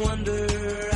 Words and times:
wonder. 0.00 0.89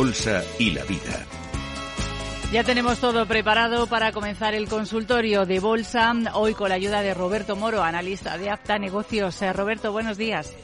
Bolsa 0.00 0.42
y 0.58 0.70
la 0.70 0.82
Vida. 0.84 1.26
Ya 2.50 2.64
tenemos 2.64 3.00
todo 3.00 3.26
preparado 3.26 3.86
para 3.86 4.12
comenzar 4.12 4.54
el 4.54 4.66
consultorio 4.66 5.44
de 5.44 5.60
bolsa, 5.60 6.14
hoy 6.32 6.54
con 6.54 6.70
la 6.70 6.76
ayuda 6.76 7.02
de 7.02 7.12
Roberto 7.12 7.54
Moro, 7.54 7.82
analista 7.82 8.38
de 8.38 8.48
Apta 8.48 8.78
Negocios. 8.78 9.42
Eh, 9.42 9.52
Roberto, 9.52 9.92
buenos 9.92 10.16
días. 10.16 10.54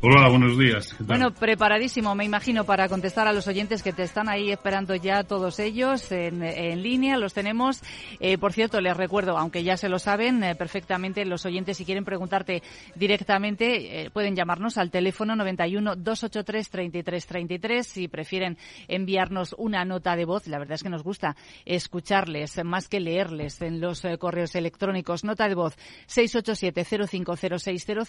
Hola, 0.00 0.28
buenos 0.28 0.56
días. 0.56 0.94
Bueno, 1.00 1.34
preparadísimo, 1.34 2.14
me 2.14 2.24
imagino, 2.24 2.62
para 2.62 2.88
contestar 2.88 3.26
a 3.26 3.32
los 3.32 3.48
oyentes 3.48 3.82
que 3.82 3.92
te 3.92 4.04
están 4.04 4.28
ahí 4.28 4.52
esperando 4.52 4.94
ya 4.94 5.24
todos 5.24 5.58
ellos 5.58 6.12
en, 6.12 6.44
en 6.44 6.84
línea. 6.84 7.18
Los 7.18 7.34
tenemos. 7.34 7.82
Eh, 8.20 8.38
por 8.38 8.52
cierto, 8.52 8.80
les 8.80 8.96
recuerdo, 8.96 9.36
aunque 9.36 9.64
ya 9.64 9.76
se 9.76 9.88
lo 9.88 9.98
saben 9.98 10.44
eh, 10.44 10.54
perfectamente, 10.54 11.24
los 11.24 11.44
oyentes, 11.46 11.78
si 11.78 11.84
quieren 11.84 12.04
preguntarte 12.04 12.62
directamente, 12.94 14.02
eh, 14.02 14.10
pueden 14.10 14.36
llamarnos 14.36 14.78
al 14.78 14.92
teléfono 14.92 15.34
91 15.34 15.96
283 15.96 16.70
33 16.70 17.26
33. 17.26 17.84
Si 17.84 18.06
prefieren 18.06 18.56
enviarnos 18.86 19.52
una 19.58 19.84
nota 19.84 20.14
de 20.14 20.26
voz, 20.26 20.46
la 20.46 20.60
verdad 20.60 20.76
es 20.76 20.84
que 20.84 20.90
nos 20.90 21.02
gusta 21.02 21.34
escucharles 21.64 22.64
más 22.64 22.88
que 22.88 23.00
leerles 23.00 23.60
en 23.62 23.80
los 23.80 24.04
correos 24.20 24.54
electrónicos. 24.54 25.24
Nota 25.24 25.48
de 25.48 25.56
voz 25.56 25.76
687 26.06 26.84
050600. 27.08 28.08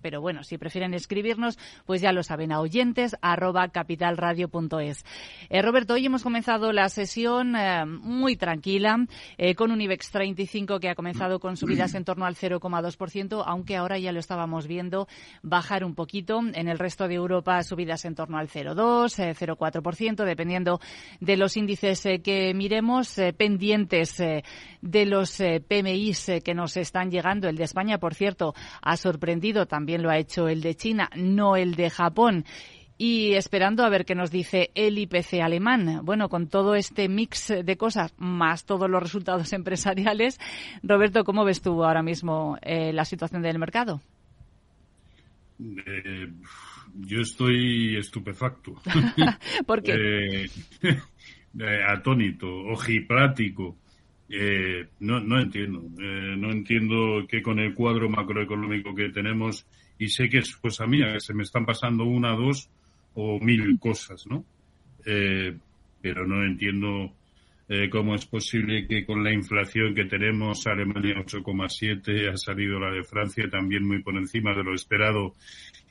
Pero 0.00 0.22
bueno, 0.22 0.42
si 0.42 0.56
prefieren 0.56 0.94
escribirnos, 1.26 1.58
pues 1.84 2.00
ya 2.00 2.12
lo 2.12 2.22
saben, 2.22 2.52
a 2.52 2.60
oyentes 2.60 3.16
arroba 3.20 3.68
capitalradio.es. 3.68 5.04
Eh, 5.50 5.62
Roberto, 5.62 5.94
hoy 5.94 6.06
hemos 6.06 6.22
comenzado 6.22 6.72
la 6.72 6.88
sesión 6.88 7.56
eh, 7.56 7.84
muy 7.84 8.36
tranquila, 8.36 9.04
eh, 9.38 9.54
con 9.54 9.72
un 9.72 9.80
IBEX 9.80 10.10
35 10.10 10.78
que 10.78 10.88
ha 10.88 10.94
comenzado 10.94 11.40
con 11.40 11.56
subidas 11.56 11.94
en 11.94 12.04
torno 12.04 12.26
al 12.26 12.36
0,2%, 12.36 13.42
aunque 13.44 13.76
ahora 13.76 13.98
ya 13.98 14.12
lo 14.12 14.20
estábamos 14.20 14.66
viendo 14.66 15.08
bajar 15.42 15.84
un 15.84 15.94
poquito. 15.94 16.40
En 16.54 16.68
el 16.68 16.78
resto 16.78 17.08
de 17.08 17.14
Europa, 17.14 17.62
subidas 17.62 18.04
en 18.04 18.14
torno 18.14 18.38
al 18.38 18.48
0,2, 18.48 19.18
eh, 19.18 19.34
0,4%, 19.34 20.24
dependiendo 20.24 20.80
de 21.20 21.36
los 21.36 21.56
índices 21.56 22.06
eh, 22.06 22.20
que 22.20 22.54
miremos, 22.54 23.18
eh, 23.18 23.32
pendientes 23.32 24.20
eh, 24.20 24.44
de 24.86 25.06
los 25.06 25.40
eh, 25.40 25.62
PMIs 25.66 26.28
eh, 26.28 26.40
que 26.40 26.54
nos 26.54 26.76
están 26.76 27.10
llegando. 27.10 27.48
El 27.48 27.56
de 27.56 27.64
España, 27.64 27.98
por 27.98 28.14
cierto, 28.14 28.54
ha 28.82 28.96
sorprendido, 28.96 29.66
también 29.66 30.02
lo 30.02 30.10
ha 30.10 30.18
hecho 30.18 30.48
el 30.48 30.60
de 30.60 30.74
China, 30.74 31.10
no 31.16 31.56
el 31.56 31.74
de 31.74 31.90
Japón 31.90 32.44
y 32.98 33.34
esperando 33.34 33.84
a 33.84 33.88
ver 33.88 34.04
qué 34.04 34.14
nos 34.14 34.30
dice 34.30 34.70
el 34.74 34.98
IPC 34.98 35.40
alemán. 35.42 36.00
Bueno, 36.02 36.28
con 36.28 36.48
todo 36.48 36.74
este 36.74 37.08
mix 37.08 37.48
de 37.48 37.76
cosas, 37.76 38.14
más 38.18 38.64
todos 38.64 38.88
los 38.88 39.02
resultados 39.02 39.52
empresariales, 39.52 40.38
Roberto, 40.82 41.24
¿cómo 41.24 41.44
ves 41.44 41.60
tú 41.60 41.84
ahora 41.84 42.02
mismo 42.02 42.58
eh, 42.62 42.92
la 42.92 43.04
situación 43.04 43.42
del 43.42 43.58
mercado? 43.58 44.00
Eh, 45.58 46.28
yo 46.94 47.20
estoy 47.20 47.96
estupefacto. 47.96 48.74
¿Por 49.66 49.82
qué? 49.82 50.46
Eh, 51.58 51.82
atónito, 51.88 52.46
ojiplático. 52.46 53.78
Eh, 54.28 54.88
no, 55.00 55.20
no 55.20 55.40
entiendo. 55.40 55.82
No 55.96 56.50
entiendo 56.50 57.26
que 57.26 57.40
con 57.40 57.58
el 57.58 57.72
cuadro 57.72 58.10
macroeconómico 58.10 58.94
que 58.94 59.08
tenemos, 59.08 59.66
y 59.98 60.08
sé 60.08 60.28
que 60.28 60.38
es 60.38 60.56
cosa 60.56 60.86
mía, 60.86 61.12
que 61.14 61.20
se 61.20 61.34
me 61.34 61.42
están 61.42 61.64
pasando 61.64 62.04
una, 62.04 62.32
dos 62.32 62.68
o 63.14 63.38
mil 63.40 63.78
cosas, 63.78 64.26
¿no? 64.26 64.44
Eh, 65.04 65.56
pero 66.02 66.26
no 66.26 66.44
entiendo 66.44 67.12
eh, 67.68 67.88
cómo 67.90 68.14
es 68.14 68.26
posible 68.26 68.86
que 68.86 69.04
con 69.04 69.24
la 69.24 69.32
inflación 69.32 69.94
que 69.94 70.04
tenemos, 70.04 70.66
Alemania 70.66 71.16
8,7, 71.16 72.32
ha 72.32 72.36
salido 72.36 72.78
la 72.78 72.90
de 72.90 73.02
Francia 73.02 73.48
también 73.50 73.86
muy 73.86 74.02
por 74.02 74.16
encima 74.16 74.54
de 74.54 74.62
lo 74.62 74.74
esperado 74.74 75.34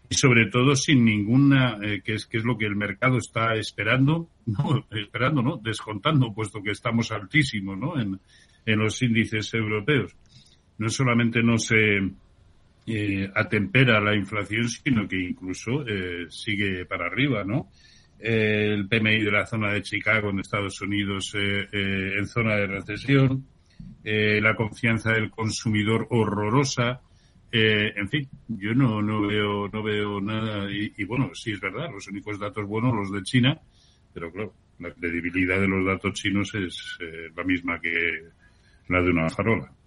y 0.07 0.15
sobre 0.15 0.45
todo 0.47 0.75
sin 0.75 1.03
ninguna, 1.03 1.77
eh, 1.81 2.01
que 2.03 2.13
es 2.13 2.27
que 2.27 2.37
es 2.37 2.45
lo 2.45 2.57
que 2.57 2.65
el 2.65 2.75
mercado 2.75 3.17
está 3.17 3.55
esperando, 3.55 4.29
no, 4.45 4.85
esperando, 4.91 5.41
¿no? 5.41 5.57
Descontando, 5.57 6.33
puesto 6.33 6.61
que 6.61 6.71
estamos 6.71 7.11
altísimos, 7.11 7.77
¿no? 7.77 7.99
En, 7.99 8.19
en 8.65 8.79
los 8.79 9.01
índices 9.01 9.53
europeos. 9.53 10.15
No 10.77 10.89
solamente 10.89 11.41
no 11.41 11.57
se 11.57 11.99
eh, 12.87 13.29
atempera 13.33 13.99
la 13.99 14.15
inflación, 14.15 14.69
sino 14.69 15.07
que 15.07 15.19
incluso 15.19 15.85
eh, 15.87 16.27
sigue 16.29 16.85
para 16.85 17.07
arriba, 17.07 17.43
¿no? 17.43 17.69
Eh, 18.19 18.71
el 18.73 18.87
PMI 18.87 19.23
de 19.23 19.31
la 19.31 19.45
zona 19.45 19.71
de 19.71 19.81
Chicago 19.81 20.29
en 20.29 20.39
Estados 20.39 20.81
Unidos 20.81 21.33
eh, 21.35 21.67
eh, 21.71 22.13
en 22.17 22.27
zona 22.27 22.55
de 22.55 22.67
recesión, 22.67 23.45
eh, 24.03 24.39
la 24.41 24.55
confianza 24.55 25.11
del 25.11 25.29
consumidor 25.31 26.07
horrorosa, 26.09 27.01
eh, 27.51 27.93
en 27.95 28.09
fin, 28.09 28.27
yo 28.47 28.73
no, 28.73 29.01
no 29.01 29.21
veo 29.27 29.69
no 29.69 29.83
veo 29.83 30.19
nada 30.19 30.69
y, 30.69 30.93
y, 30.97 31.03
bueno, 31.05 31.31
sí 31.33 31.51
es 31.51 31.59
verdad, 31.59 31.89
los 31.91 32.07
únicos 32.07 32.39
datos 32.39 32.65
buenos 32.65 32.93
los 32.93 33.11
de 33.11 33.23
China, 33.23 33.59
pero 34.13 34.31
claro, 34.31 34.53
la 34.79 34.91
credibilidad 34.91 35.59
de 35.59 35.67
los 35.67 35.85
datos 35.85 36.13
chinos 36.13 36.53
es 36.55 36.97
eh, 37.01 37.29
la 37.35 37.43
misma 37.43 37.79
que 37.79 38.23
la 38.89 39.01
de 39.01 39.09
una 39.09 39.29
farola. 39.29 39.71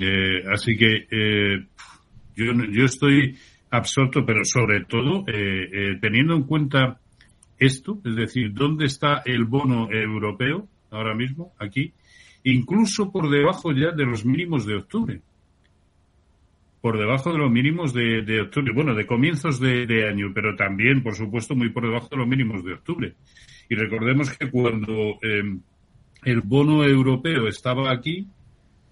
Eh, 0.00 0.42
así 0.52 0.76
que 0.76 1.06
eh, 1.08 1.64
yo, 2.36 2.52
yo 2.70 2.84
estoy 2.84 3.36
absorto, 3.70 4.24
pero 4.24 4.44
sobre 4.44 4.84
todo 4.84 5.24
eh, 5.26 5.68
eh, 5.72 5.98
teniendo 6.00 6.34
en 6.34 6.44
cuenta 6.44 7.00
esto, 7.58 8.00
es 8.04 8.14
decir, 8.14 8.52
¿dónde 8.52 8.86
está 8.86 9.22
el 9.24 9.44
bono 9.44 9.90
europeo 9.90 10.68
ahora 10.90 11.14
mismo 11.14 11.52
aquí? 11.58 11.92
Incluso 12.44 13.10
por 13.10 13.30
debajo 13.30 13.72
ya 13.72 13.90
de 13.90 14.04
los 14.04 14.24
mínimos 14.24 14.66
de 14.66 14.76
octubre. 14.76 15.20
Por 16.80 16.98
debajo 16.98 17.32
de 17.32 17.38
los 17.38 17.50
mínimos 17.50 17.92
de, 17.92 18.40
octubre, 18.40 18.72
bueno, 18.72 18.94
de 18.94 19.06
comienzos 19.06 19.58
de, 19.58 19.86
de, 19.86 20.08
año, 20.08 20.30
pero 20.32 20.54
también, 20.54 21.02
por 21.02 21.16
supuesto, 21.16 21.56
muy 21.56 21.70
por 21.70 21.84
debajo 21.84 22.08
de 22.10 22.18
los 22.18 22.28
mínimos 22.28 22.62
de 22.62 22.74
octubre. 22.74 23.14
Y 23.68 23.74
recordemos 23.74 24.30
que 24.36 24.48
cuando 24.48 25.18
eh, 25.22 25.58
el 26.24 26.40
bono 26.42 26.84
europeo 26.84 27.48
estaba 27.48 27.90
aquí, 27.90 28.28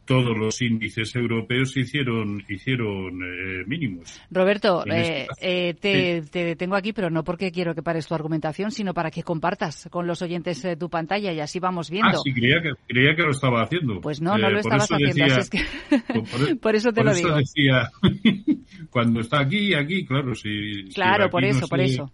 todos 0.06 0.36
los 0.36 0.60
índices 0.60 1.14
europeos 1.16 1.76
hicieron 1.76 2.44
hicieron 2.48 3.22
eh, 3.22 3.64
mínimos. 3.66 4.20
Roberto, 4.30 4.84
En 4.86 4.92
eh, 4.92 5.26
este 5.38 5.68
eh, 5.70 5.74
te, 5.74 6.22
te 6.30 6.44
detengo 6.44 6.76
aquí, 6.76 6.92
pero 6.92 7.08
no 7.10 7.24
porque 7.24 7.50
quiero 7.50 7.74
que 7.74 7.82
pares 7.82 8.06
tu 8.06 8.14
argumentación, 8.14 8.70
sino 8.70 8.92
para 8.94 9.10
que 9.10 9.22
compartas 9.22 9.88
con 9.90 10.06
los 10.06 10.20
oyentes 10.22 10.64
eh, 10.64 10.76
tu 10.76 10.88
pantalla 10.90 11.32
y 11.32 11.40
así 11.40 11.58
vamos 11.58 11.90
viendo. 11.90 12.10
Ah, 12.10 12.20
sí, 12.22 12.32
creía 12.32 12.60
que, 12.62 12.70
creía 12.86 13.14
que 13.16 13.22
lo 13.22 13.30
estaba 13.30 13.62
haciendo. 13.62 14.00
Pues 14.00 14.20
no, 14.20 14.36
no 14.36 14.48
Eh, 14.48 14.52
lo 14.52 14.58
estabas 14.60 14.90
haciendo, 14.90 15.14
decía- 15.24 15.36
así 15.36 15.40
es 15.40 15.50
que 15.50 16.12
por, 16.12 16.58
por 16.60 16.74
eso 16.76 16.90
te 16.92 16.96
por 16.96 17.04
lo 17.06 17.10
eso 17.12 17.26
digo. 17.26 17.36
decía, 17.38 17.90
cuando 18.90 19.20
está 19.20 19.40
aquí, 19.40 19.74
aquí, 19.74 20.04
claro, 20.04 20.34
si, 20.34 20.84
si 20.84 20.94
Claro, 20.94 21.24
aquí 21.24 21.30
por 21.32 21.42
no 21.42 21.48
eso, 21.48 21.66
por 21.68 21.78
se- 21.78 21.84
eso. 21.86 22.12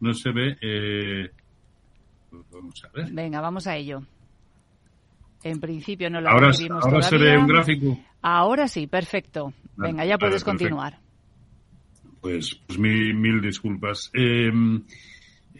No 0.00 0.14
se 0.14 0.30
ve, 0.30 0.56
eh, 0.60 1.28
pues 2.30 2.42
vamos 2.52 2.84
a 2.84 2.88
ver. 2.96 3.10
Venga, 3.12 3.40
vamos 3.40 3.66
a 3.66 3.76
ello. 3.76 4.02
En 5.50 5.60
principio 5.60 6.10
no 6.10 6.20
lo 6.20 6.28
Ahora, 6.30 6.48
recibimos 6.48 6.84
ahora 6.84 7.00
todavía. 7.08 7.32
ve 7.32 7.38
un 7.38 7.46
gráfico. 7.46 7.98
Ahora 8.22 8.68
sí, 8.68 8.86
perfecto. 8.86 9.52
Vale, 9.76 9.92
Venga, 9.92 10.04
ya 10.04 10.18
puedes 10.18 10.42
continuar. 10.44 10.98
Pues, 12.20 12.54
pues 12.66 12.78
mil, 12.78 13.14
mil 13.14 13.40
disculpas. 13.40 14.10
Eh, 14.14 14.50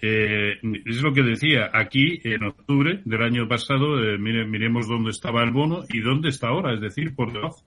eh, 0.00 0.54
es 0.84 1.02
lo 1.02 1.12
que 1.12 1.22
decía, 1.22 1.70
aquí 1.72 2.20
en 2.24 2.44
octubre 2.44 3.00
del 3.04 3.22
año 3.22 3.48
pasado, 3.48 4.02
eh, 4.02 4.18
mire- 4.18 4.46
miremos 4.46 4.86
dónde 4.88 5.10
estaba 5.10 5.42
el 5.42 5.50
bono 5.50 5.82
y 5.88 6.00
dónde 6.00 6.28
está 6.28 6.48
ahora, 6.48 6.74
es 6.74 6.80
decir, 6.80 7.14
por 7.14 7.32
debajo. 7.32 7.62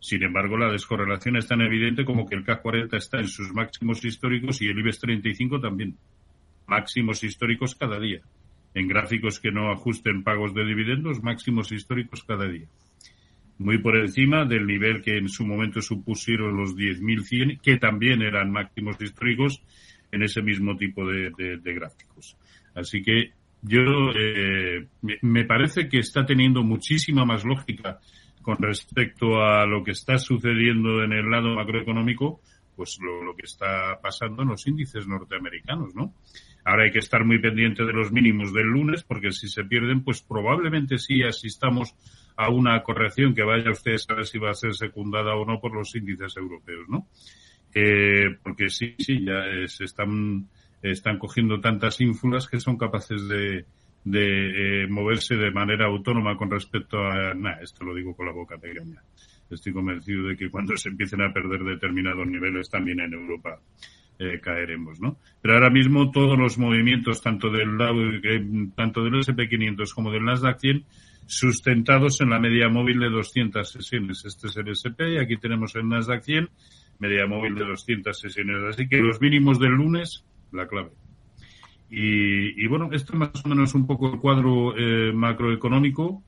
Sin 0.00 0.22
embargo, 0.22 0.56
la 0.58 0.70
descorrelación 0.70 1.36
es 1.36 1.46
tan 1.48 1.60
evidente 1.62 2.04
como 2.04 2.26
que 2.26 2.34
el 2.34 2.44
CAC 2.44 2.62
40 2.62 2.96
está 2.98 3.18
en 3.20 3.28
sus 3.28 3.52
máximos 3.54 4.04
históricos 4.04 4.60
y 4.60 4.68
el 4.68 4.78
IBEX 4.78 4.98
35 5.00 5.60
también. 5.60 5.96
Máximos 6.66 7.24
históricos 7.24 7.74
cada 7.74 7.98
día. 7.98 8.20
En 8.74 8.88
gráficos 8.88 9.38
que 9.40 9.52
no 9.52 9.70
ajusten 9.70 10.24
pagos 10.24 10.52
de 10.54 10.64
dividendos, 10.64 11.22
máximos 11.22 11.70
históricos 11.72 12.24
cada 12.24 12.48
día 12.48 12.66
muy 13.58 13.78
por 13.78 13.96
encima 13.96 14.44
del 14.44 14.66
nivel 14.66 15.02
que 15.02 15.16
en 15.16 15.28
su 15.28 15.46
momento 15.46 15.80
supusieron 15.80 16.56
los 16.56 16.74
10.100, 16.76 17.60
que 17.60 17.76
también 17.76 18.22
eran 18.22 18.50
máximos 18.50 19.00
históricos 19.00 19.62
en 20.10 20.22
ese 20.22 20.42
mismo 20.42 20.76
tipo 20.76 21.06
de, 21.06 21.60
gráficos. 21.62 22.36
Así 22.74 23.02
que 23.02 23.32
yo 23.62 24.10
eh, 24.16 24.86
me 25.22 25.44
parece 25.44 25.88
que 25.88 25.98
está 25.98 26.26
teniendo 26.26 26.62
muchísima 26.62 27.24
más 27.24 27.44
lógica 27.44 28.00
con 28.42 28.58
respecto 28.58 29.40
a 29.40 29.64
lo 29.66 29.82
que 29.82 29.92
está 29.92 30.18
sucediendo 30.18 31.02
en 31.02 31.12
el 31.12 31.30
lado 31.30 31.54
macroeconómico, 31.54 32.40
pues 32.76 32.98
lo, 33.00 33.34
que 33.36 33.46
está 33.46 34.00
pasando 34.00 34.42
en 34.42 34.48
los 34.48 34.66
índices 34.66 35.06
norteamericanos, 35.06 35.94
¿no? 35.94 36.14
Ahora 36.64 36.84
hay 36.84 36.92
que 36.92 36.98
estar 36.98 37.24
muy 37.24 37.38
pendiente 37.38 37.84
de 37.84 37.92
los 37.92 38.10
mínimos 38.10 38.52
del 38.52 38.66
lunes, 38.66 39.02
porque 39.04 39.32
si 39.32 39.48
se 39.48 39.64
pierden, 39.64 40.02
pues 40.02 40.22
probablemente 40.22 40.98
sí 40.98 41.22
asistamos 41.22 41.94
a 42.36 42.50
una 42.50 42.82
corrección 42.82 43.34
que 43.34 43.42
vaya 43.42 43.70
usted 43.70 43.94
a 43.94 43.98
saber 43.98 44.26
si 44.26 44.38
va 44.38 44.50
a 44.50 44.54
ser 44.54 44.74
secundada 44.74 45.34
o 45.34 45.44
no 45.44 45.60
por 45.60 45.74
los 45.74 45.94
índices 45.94 46.36
europeos, 46.36 46.88
¿no? 46.88 47.06
Eh, 47.74 48.36
porque 48.42 48.70
sí, 48.70 48.94
sí, 48.98 49.24
ya 49.24 49.42
se 49.66 49.84
están, 49.84 50.48
están 50.82 51.18
cogiendo 51.18 51.60
tantas 51.60 52.00
ínfulas 52.00 52.48
que 52.48 52.60
son 52.60 52.76
capaces 52.78 53.28
de, 53.28 53.66
de 54.04 54.84
eh, 54.84 54.86
moverse 54.86 55.34
de 55.34 55.50
manera 55.50 55.86
autónoma 55.86 56.36
con 56.36 56.50
respecto 56.50 56.98
a, 56.98 57.34
nada, 57.34 57.60
esto 57.62 57.84
lo 57.84 57.94
digo 57.94 58.14
con 58.14 58.26
la 58.26 58.32
boca 58.32 58.58
pequeña. 58.58 59.02
Estoy 59.54 59.72
convencido 59.72 60.28
de 60.28 60.36
que 60.36 60.50
cuando 60.50 60.76
se 60.76 60.88
empiecen 60.88 61.22
a 61.22 61.32
perder 61.32 61.62
determinados 61.64 62.26
niveles 62.26 62.68
también 62.68 63.00
en 63.00 63.12
Europa 63.12 63.60
eh, 64.18 64.40
caeremos, 64.40 65.00
¿no? 65.00 65.18
Pero 65.40 65.54
ahora 65.54 65.70
mismo 65.70 66.10
todos 66.10 66.38
los 66.38 66.58
movimientos, 66.58 67.22
tanto 67.22 67.50
del 67.50 67.76
eh, 68.22 68.70
tanto 68.76 69.02
del 69.02 69.20
S&P 69.20 69.48
500 69.48 69.94
como 69.94 70.10
del 70.10 70.24
Nasdaq 70.24 70.60
100, 70.60 70.84
sustentados 71.26 72.20
en 72.20 72.30
la 72.30 72.38
media 72.38 72.68
móvil 72.68 73.00
de 73.00 73.10
200 73.10 73.68
sesiones. 73.68 74.24
Este 74.24 74.48
es 74.48 74.56
el 74.56 74.68
S&P 74.68 75.14
y 75.14 75.18
aquí 75.18 75.36
tenemos 75.36 75.74
el 75.74 75.88
Nasdaq 75.88 76.22
100, 76.22 76.48
media 76.98 77.26
móvil 77.26 77.54
de 77.54 77.64
200 77.64 78.18
sesiones. 78.18 78.62
Así 78.68 78.88
que 78.88 78.98
los 78.98 79.20
mínimos 79.20 79.58
del 79.58 79.72
lunes, 79.72 80.24
la 80.52 80.66
clave. 80.68 80.90
Y, 81.96 82.66
bueno, 82.66 82.88
esto 82.92 83.12
es 83.12 83.18
más 83.18 83.44
o 83.44 83.48
menos 83.48 83.74
un 83.74 83.86
poco 83.86 84.12
el 84.12 84.18
cuadro 84.18 84.76
eh, 84.76 85.12
macroeconómico, 85.12 86.24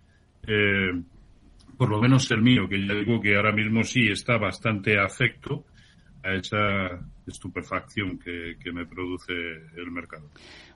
eh, 0.47 0.93
por 1.77 1.91
lo 1.91 2.01
menos 2.01 2.31
el 2.31 2.43
mío, 2.43 2.69
que 2.69 2.87
ya 2.87 2.95
digo 2.95 3.21
que 3.21 3.37
ahora 3.37 3.53
mismo 3.53 3.83
sí 3.85 4.09
está 4.09 4.39
bastante 4.39 4.99
afecto 4.99 5.65
a 6.23 6.35
esa 6.35 7.01
estupefacción 7.27 8.19
que, 8.19 8.57
que 8.63 8.73
me 8.73 8.87
produce 8.87 9.33
el 9.77 9.91
mercado. 9.91 10.29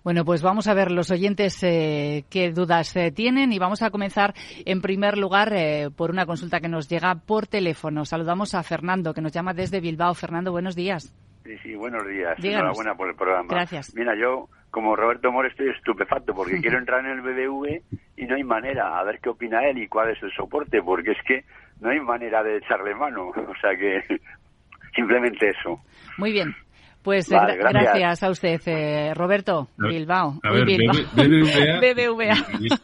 Bueno, 0.03 0.25
pues 0.25 0.43
vamos 0.43 0.67
a 0.69 0.75
ver 0.75 0.91
los 0.91 1.11
oyentes 1.11 1.63
eh, 1.63 2.25
qué 2.31 2.53
dudas 2.53 2.97
eh, 2.97 3.13
tienen 3.13 3.53
y 3.53 3.59
vamos 3.59 3.83
a 3.83 3.91
comenzar 3.91 4.35
en 4.65 4.81
primer 4.81 5.19
lugar 5.19 5.53
eh, 5.55 5.91
por 5.95 6.11
una 6.11 6.25
consulta 6.25 6.61
que 6.61 6.69
nos 6.69 6.89
llega 6.89 7.15
por 7.15 7.47
teléfono. 7.47 8.05
Saludamos 8.05 8.55
a 8.55 8.63
Fernando 8.63 9.13
que 9.13 9.21
nos 9.21 9.33
llama 9.33 9.53
desde 9.53 9.81
Bilbao. 9.81 10.15
Fernando, 10.15 10.53
buenos 10.53 10.75
días. 10.75 11.15
Sí, 11.45 11.57
sí, 11.63 11.75
buenos 11.75 12.07
días. 12.07 12.37
Díganos. 12.39 12.77
Enhorabuena 12.79 12.95
por 12.95 13.09
el 13.09 13.17
programa. 13.17 13.49
Gracias. 13.49 13.95
Mira, 13.95 14.13
yo, 14.19 14.49
como 14.71 14.95
Roberto 14.97 15.31
Moro, 15.33 15.49
estoy 15.49 15.69
estupefacto 15.71 16.35
porque 16.35 16.61
quiero 16.63 16.79
entrar 16.79 17.05
en 17.05 17.13
el 17.13 17.21
BBV 17.23 17.83
y 18.17 18.25
no 18.27 18.35
hay 18.37 18.45
manera. 18.45 18.99
A 18.99 19.05
ver 19.05 19.19
qué 19.21 19.29
opina 19.29 19.65
él 19.69 19.79
y 19.79 19.89
cuál 19.89 20.11
es 20.11 20.23
el 20.23 20.31
soporte, 20.33 20.83
porque 20.83 21.13
es 21.13 21.19
que 21.27 21.45
no 21.81 21.91
hay 21.91 22.01
manera 22.01 22.43
de 22.43 22.59
echarle 22.59 22.95
mano. 22.95 23.29
O 23.35 23.55
sea 23.61 23.77
que 23.79 24.03
simplemente 24.95 25.49
eso. 25.51 25.81
Muy 26.19 26.33
bien. 26.33 26.55
Pues 27.03 27.31
Vale, 27.31 27.55
gra- 27.55 27.71
gracias. 27.71 27.83
gracias 27.95 28.23
a 28.23 28.31
usted, 28.31 28.61
eh, 28.67 29.15
Roberto. 29.15 29.69
A- 29.83 29.89
Bilbao. 29.89 30.39
A 30.43 30.53
ver, 30.53 30.67
Bilbao. 30.67 30.95
BB- 30.95 31.81
BBVA. 31.81 32.79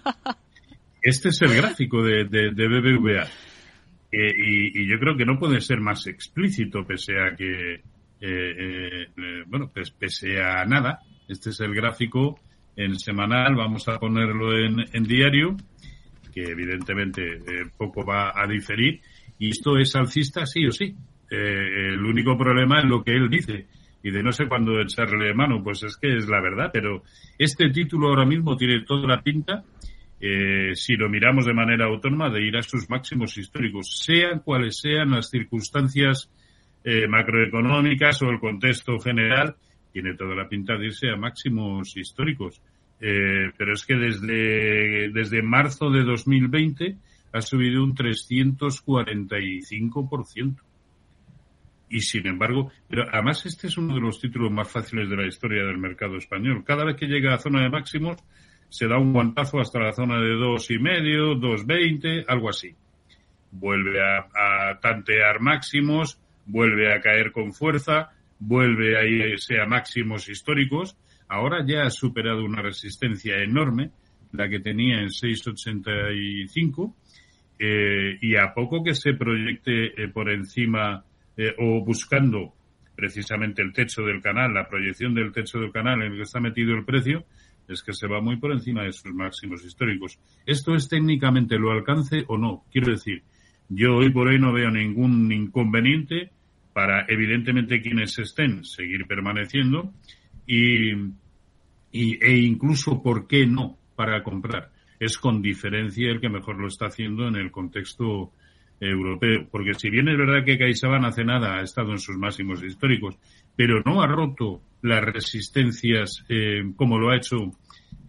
Este 1.03 1.29
es 1.29 1.43
el 1.43 1.55
gráfico 1.55 2.03
de, 2.03 2.25
de, 2.25 2.50
de 2.53 2.67
BBVA. 2.69 3.25
Eh, 4.12 4.33
y, 4.35 4.83
y 4.83 4.91
yo 4.91 4.99
creo 4.99 5.17
que 5.17 5.27
no 5.27 5.38
puede 5.38 5.61
ser 5.61 5.81
más 5.81 6.06
explícito, 6.06 6.85
pese 6.87 7.12
a 7.21 7.37
que, 7.37 7.75
eh, 7.75 7.81
eh, 8.21 9.06
eh, 9.17 9.43
bueno, 9.47 9.71
pues 9.73 9.91
pese 9.91 10.41
a 10.43 10.65
nada. 10.65 11.00
Este 11.28 11.50
es 11.50 11.61
el 11.61 11.75
gráfico 11.75 12.38
en 12.76 12.99
semanal, 12.99 13.55
vamos 13.55 13.88
a 13.88 13.99
ponerlo 13.99 14.56
en, 14.58 14.84
en 14.93 15.05
diario, 15.05 15.56
que 16.37 16.43
evidentemente 16.43 17.23
eh, 17.23 17.64
poco 17.78 18.04
va 18.04 18.33
a 18.35 18.47
diferir. 18.47 19.00
Y 19.38 19.49
esto 19.49 19.78
es 19.78 19.97
alcista 19.97 20.45
sí 20.45 20.66
o 20.66 20.71
sí. 20.71 20.95
Eh, 21.30 21.88
el 21.92 22.04
único 22.04 22.37
problema 22.37 22.80
es 22.80 22.85
lo 22.85 23.02
que 23.02 23.12
él 23.12 23.30
dice. 23.30 23.66
Y 24.02 24.11
de 24.11 24.23
no 24.23 24.30
sé 24.33 24.47
cuándo 24.47 24.78
echarle 24.78 25.33
mano, 25.33 25.62
pues 25.64 25.83
es 25.83 25.97
que 25.97 26.14
es 26.14 26.28
la 26.28 26.42
verdad. 26.42 26.71
Pero 26.71 27.02
este 27.38 27.71
título 27.71 28.09
ahora 28.09 28.26
mismo 28.26 28.54
tiene 28.54 28.83
toda 28.83 29.09
la 29.09 29.23
pinta, 29.23 29.64
eh, 30.21 30.73
si 30.75 30.95
lo 30.97 31.09
miramos 31.09 31.47
de 31.47 31.54
manera 31.54 31.87
autónoma, 31.87 32.28
de 32.28 32.47
ir 32.47 32.56
a 32.59 32.62
sus 32.62 32.88
máximos 32.90 33.37
históricos, 33.38 33.99
sean 34.04 34.40
cuales 34.40 34.78
sean 34.78 35.12
las 35.12 35.30
circunstancias 35.30 36.30
macroeconómicas 37.09 38.23
o 38.23 38.30
el 38.30 38.38
contexto 38.38 39.00
general, 39.00 39.56
tiene 39.97 40.12
toda 40.12 40.35
la 40.35 40.47
pinta 40.47 40.76
de 40.76 40.88
irse 40.88 41.09
a 41.09 41.17
máximos 41.17 41.97
históricos. 41.97 42.61
Eh, 43.00 43.50
pero 43.57 43.73
es 43.73 43.87
que 43.87 43.95
desde, 43.95 45.09
desde 45.09 45.41
marzo 45.41 45.88
de 45.88 46.05
2020 46.05 46.99
ha 47.33 47.41
subido 47.41 47.83
un 47.83 47.95
345%. 47.95 50.61
Y 51.88 52.00
sin 52.00 52.26
embargo, 52.26 52.71
pero 52.87 53.05
además 53.11 53.47
este 53.47 53.69
es 53.69 53.79
uno 53.79 53.95
de 53.95 54.03
los 54.03 54.21
títulos 54.21 54.53
más 54.53 54.71
fáciles 54.71 55.09
de 55.09 55.17
la 55.17 55.26
historia 55.26 55.65
del 55.65 55.79
mercado 55.79 56.19
español. 56.19 56.62
Cada 56.62 56.85
vez 56.85 56.97
que 56.97 57.07
llega 57.07 57.33
a 57.33 57.38
zona 57.38 57.62
de 57.62 57.71
máximos, 57.71 58.19
se 58.69 58.87
da 58.87 58.99
un 58.99 59.15
guantazo 59.15 59.61
hasta 59.61 59.81
la 59.81 59.95
zona 59.95 60.21
de 60.21 60.35
dos 60.35 60.71
y 60.71 60.79
medio, 60.79 61.37
dos 61.37 61.65
veinte, 61.65 62.23
algo 62.29 62.50
así. 62.50 62.76
Vuelve 63.50 63.99
a 64.03 64.79
tantear 64.79 65.41
máximos, 65.41 66.21
vuelve 66.45 66.93
a 66.93 67.00
caer 67.00 67.33
con 67.33 67.55
fuerza, 67.55 68.11
vuelve 68.38 68.99
a 68.99 69.05
irse 69.05 69.61
a 69.61 69.66
máximos 69.66 70.28
históricos. 70.28 70.97
Ahora 71.28 71.64
ya 71.66 71.85
ha 71.85 71.90
superado 71.90 72.45
una 72.45 72.62
resistencia 72.62 73.43
enorme, 73.43 73.90
la 74.33 74.49
que 74.49 74.61
tenía 74.61 75.00
en 75.00 75.09
6,85, 75.09 76.95
eh, 77.59 78.19
y 78.21 78.37
a 78.37 78.52
poco 78.55 78.85
que 78.85 78.95
se 78.95 79.14
proyecte 79.14 80.02
eh, 80.02 80.09
por 80.09 80.31
encima 80.31 81.05
eh, 81.37 81.55
o 81.59 81.85
buscando 81.85 82.52
precisamente 82.95 83.62
el 83.62 83.73
techo 83.73 84.02
del 84.02 84.23
canal, 84.23 84.55
la 84.55 84.69
proyección 84.69 85.14
del 85.14 85.33
techo 85.33 85.59
del 85.59 85.73
canal 85.73 86.02
en 86.02 86.12
el 86.12 86.16
que 86.16 86.23
está 86.23 86.40
metido 86.40 86.75
el 86.75 86.85
precio, 86.85 87.25
es 87.69 87.83
que 87.83 87.93
se 87.93 88.07
va 88.07 88.21
muy 88.21 88.37
por 88.37 88.52
encima 88.52 88.85
de 88.85 88.93
sus 88.93 89.12
máximos 89.12 89.64
históricos. 89.64 90.19
¿Esto 90.47 90.75
es 90.75 90.88
técnicamente 90.88 91.59
lo 91.59 91.73
alcance 91.73 92.25
o 92.28 92.38
no? 92.38 92.64
Quiero 92.71 92.93
decir, 92.93 93.23
yo 93.69 93.97
hoy 93.97 94.11
por 94.11 94.28
hoy 94.28 94.38
no 94.38 94.52
veo 94.52 94.71
ningún 94.71 95.31
inconveniente 95.33 96.31
para, 96.76 97.06
evidentemente, 97.09 97.80
quienes 97.80 98.18
estén, 98.18 98.62
seguir 98.62 99.06
permaneciendo 99.06 99.95
y, 100.47 100.90
y, 101.90 102.23
e 102.23 102.37
incluso, 102.37 103.02
¿por 103.02 103.26
qué 103.26 103.47
no?, 103.47 103.78
para 103.95 104.23
comprar. 104.23 104.73
Es 105.00 105.16
con 105.16 105.40
diferencia 105.40 106.11
el 106.11 106.21
que 106.21 106.28
mejor 106.28 106.61
lo 106.61 106.68
está 106.68 106.88
haciendo 106.88 107.28
en 107.28 107.37
el 107.37 107.50
contexto 107.50 108.30
europeo. 108.78 109.49
Porque 109.50 109.73
si 109.73 109.88
bien 109.88 110.06
es 110.09 110.18
verdad 110.18 110.45
que 110.45 110.59
CaixaBank 110.59 111.06
hace 111.06 111.25
nada 111.25 111.56
ha 111.56 111.62
estado 111.62 111.92
en 111.92 111.99
sus 111.99 112.18
máximos 112.18 112.62
históricos, 112.62 113.16
pero 113.56 113.80
no 113.87 114.02
ha 114.02 114.06
roto 114.06 114.61
las 114.83 115.02
resistencias 115.02 116.26
eh, 116.28 116.62
como 116.76 116.99
lo 116.99 117.09
ha 117.09 117.16
hecho 117.16 117.38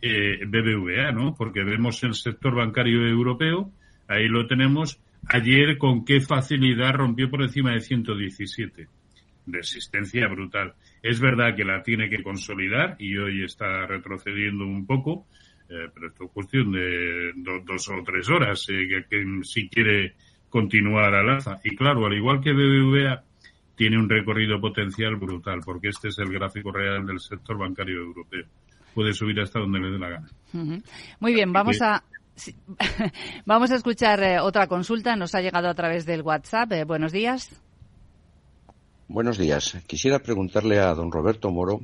eh, 0.01 0.45
BBVA, 0.45 1.13
¿no? 1.13 1.35
Porque 1.37 1.63
vemos 1.63 2.03
el 2.03 2.15
sector 2.15 2.53
bancario 2.53 3.07
europeo 3.07 3.71
Ahí 4.07 4.27
lo 4.27 4.47
tenemos. 4.47 4.99
Ayer, 5.29 5.77
con 5.77 6.05
qué 6.05 6.21
facilidad 6.21 6.93
rompió 6.93 7.29
por 7.29 7.41
encima 7.41 7.71
de 7.73 7.81
117. 7.81 8.87
Resistencia 9.45 10.27
brutal. 10.27 10.73
Es 11.01 11.19
verdad 11.19 11.55
que 11.55 11.63
la 11.63 11.81
tiene 11.83 12.09
que 12.09 12.21
consolidar 12.23 12.95
y 12.99 13.15
hoy 13.17 13.43
está 13.43 13.85
retrocediendo 13.85 14.65
un 14.65 14.85
poco, 14.85 15.25
eh, 15.69 15.87
pero 15.93 16.07
esto 16.07 16.25
es 16.25 16.31
cuestión 16.31 16.71
de 16.73 17.31
do- 17.35 17.61
dos 17.65 17.87
o 17.89 18.03
tres 18.05 18.29
horas 18.29 18.65
eh, 18.69 18.87
que, 18.87 19.05
que 19.09 19.25
si 19.43 19.69
quiere 19.69 20.15
continuar 20.49 21.13
al 21.13 21.29
alza. 21.29 21.59
Y 21.63 21.75
claro, 21.75 22.05
al 22.05 22.13
igual 22.13 22.41
que 22.41 22.51
BBVA, 22.53 23.23
tiene 23.75 23.97
un 23.99 24.09
recorrido 24.09 24.59
potencial 24.59 25.15
brutal, 25.17 25.59
porque 25.63 25.89
este 25.89 26.07
es 26.09 26.17
el 26.19 26.31
gráfico 26.31 26.71
real 26.71 27.05
del 27.05 27.19
sector 27.19 27.57
bancario 27.57 27.97
europeo. 27.97 28.45
Puede 28.95 29.13
subir 29.13 29.39
hasta 29.39 29.59
donde 29.59 29.79
le 29.79 29.91
dé 29.91 29.99
la 29.99 30.09
gana. 30.09 30.27
Muy 31.19 31.33
bien, 31.33 31.53
vamos 31.53 31.77
que- 31.77 31.83
a 31.85 32.03
vamos 33.45 33.71
a 33.71 33.75
escuchar 33.75 34.21
eh, 34.23 34.39
otra 34.39 34.67
consulta. 34.67 35.15
Nos 35.15 35.35
ha 35.35 35.41
llegado 35.41 35.69
a 35.69 35.73
través 35.73 36.05
del 36.05 36.21
WhatsApp. 36.21 36.71
Eh, 36.73 36.83
buenos 36.83 37.11
días. 37.11 37.49
Buenos 39.07 39.37
días. 39.37 39.77
Quisiera 39.87 40.19
preguntarle 40.19 40.79
a 40.79 40.93
don 40.93 41.11
Roberto 41.11 41.49
Moro 41.49 41.81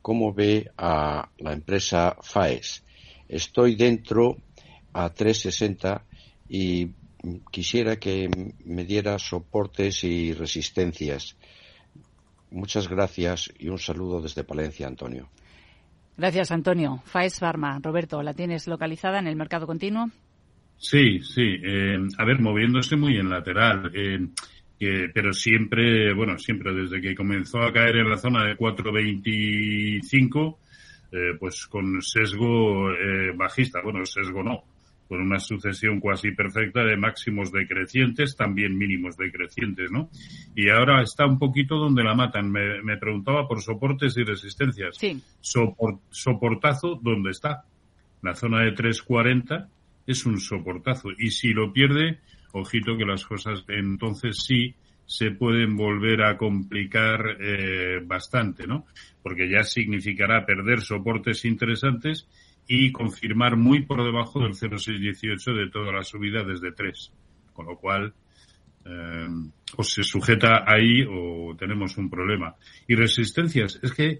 cómo 0.00 0.32
ve 0.32 0.70
a 0.76 1.28
la 1.38 1.52
empresa 1.52 2.16
FAES. 2.22 2.84
Estoy 3.28 3.74
dentro 3.74 4.36
a 4.92 5.10
360 5.10 6.04
y 6.48 6.90
quisiera 7.50 7.96
que 7.96 8.28
me 8.64 8.84
diera 8.84 9.18
soportes 9.18 10.04
y 10.04 10.32
resistencias. 10.32 11.36
Muchas 12.50 12.88
gracias 12.88 13.50
y 13.58 13.68
un 13.68 13.78
saludo 13.78 14.20
desde 14.20 14.44
Palencia, 14.44 14.86
Antonio. 14.86 15.28
Gracias, 16.16 16.52
Antonio. 16.52 17.00
Faes 17.04 17.38
Pharma. 17.40 17.78
Roberto, 17.82 18.22
¿la 18.22 18.34
tienes 18.34 18.68
localizada 18.68 19.18
en 19.18 19.26
el 19.26 19.36
mercado 19.36 19.66
continuo? 19.66 20.06
Sí, 20.76 21.20
sí. 21.20 21.56
eh, 21.62 21.98
a 22.18 22.24
ver, 22.24 22.40
moviéndose 22.40 22.96
muy 22.96 23.16
en 23.16 23.30
lateral. 23.30 23.90
eh, 23.94 24.20
que- 24.78 25.08
pero 25.14 25.32
siempre, 25.32 26.12
bueno, 26.14 26.36
siempre 26.38 26.74
desde 26.74 27.00
que 27.00 27.14
comenzó 27.14 27.62
a 27.62 27.72
caer 27.72 27.96
en 27.98 28.10
la 28.10 28.18
zona 28.18 28.44
de 28.44 28.56
4.25, 28.56 30.58
eh, 31.12 31.36
pues 31.38 31.66
con 31.68 32.02
sesgo 32.02 32.90
eh, 32.90 33.32
bajista. 33.36 33.80
Bueno, 33.82 34.04
sesgo 34.04 34.42
no. 34.42 34.64
Con 35.08 35.20
una 35.20 35.38
sucesión 35.38 36.00
cuasi 36.00 36.32
perfecta 36.32 36.82
de 36.82 36.96
máximos 36.96 37.52
decrecientes, 37.52 38.36
también 38.36 38.76
mínimos 38.76 39.16
decrecientes, 39.16 39.90
¿no? 39.90 40.08
Y 40.56 40.70
ahora 40.70 41.02
está 41.02 41.26
un 41.26 41.38
poquito 41.38 41.76
donde 41.76 42.02
la 42.02 42.14
matan. 42.14 42.50
Me, 42.50 42.82
me 42.82 42.96
preguntaba 42.96 43.46
por 43.46 43.60
soportes 43.60 44.16
y 44.16 44.24
resistencias. 44.24 44.96
Sí. 44.96 45.22
Sopor- 45.42 46.00
soportazo, 46.10 46.98
¿dónde 47.02 47.30
está? 47.32 47.64
La 48.22 48.34
zona 48.34 48.62
de 48.64 48.72
340 48.72 49.68
es 50.06 50.24
un 50.26 50.40
soportazo. 50.40 51.10
Y 51.18 51.30
si 51.30 51.52
lo 51.52 51.72
pierde, 51.72 52.20
ojito 52.52 52.96
que 52.96 53.04
las 53.04 53.24
cosas 53.26 53.62
entonces 53.68 54.42
sí 54.42 54.74
se 55.06 55.32
pueden 55.32 55.76
volver 55.76 56.22
a 56.22 56.38
complicar 56.38 57.36
eh, 57.38 58.00
bastante, 58.04 58.66
¿no? 58.66 58.86
Porque 59.22 59.50
ya 59.50 59.62
significará 59.62 60.46
perder 60.46 60.80
soportes 60.80 61.44
interesantes 61.44 62.26
y 62.66 62.92
confirmar 62.92 63.56
muy 63.56 63.82
por 63.82 64.02
debajo 64.04 64.40
del 64.40 64.54
0,618 64.54 65.52
de 65.52 65.70
toda 65.70 65.92
la 65.92 66.02
subida 66.02 66.42
desde 66.44 66.72
3. 66.72 67.12
Con 67.52 67.66
lo 67.66 67.76
cual, 67.76 68.12
o 69.76 69.82
se 69.82 70.02
sujeta 70.02 70.64
ahí 70.66 71.04
o 71.08 71.54
tenemos 71.56 71.96
un 71.96 72.10
problema. 72.10 72.54
Y 72.88 72.94
resistencias, 72.94 73.78
es 73.82 73.92
que 73.92 74.18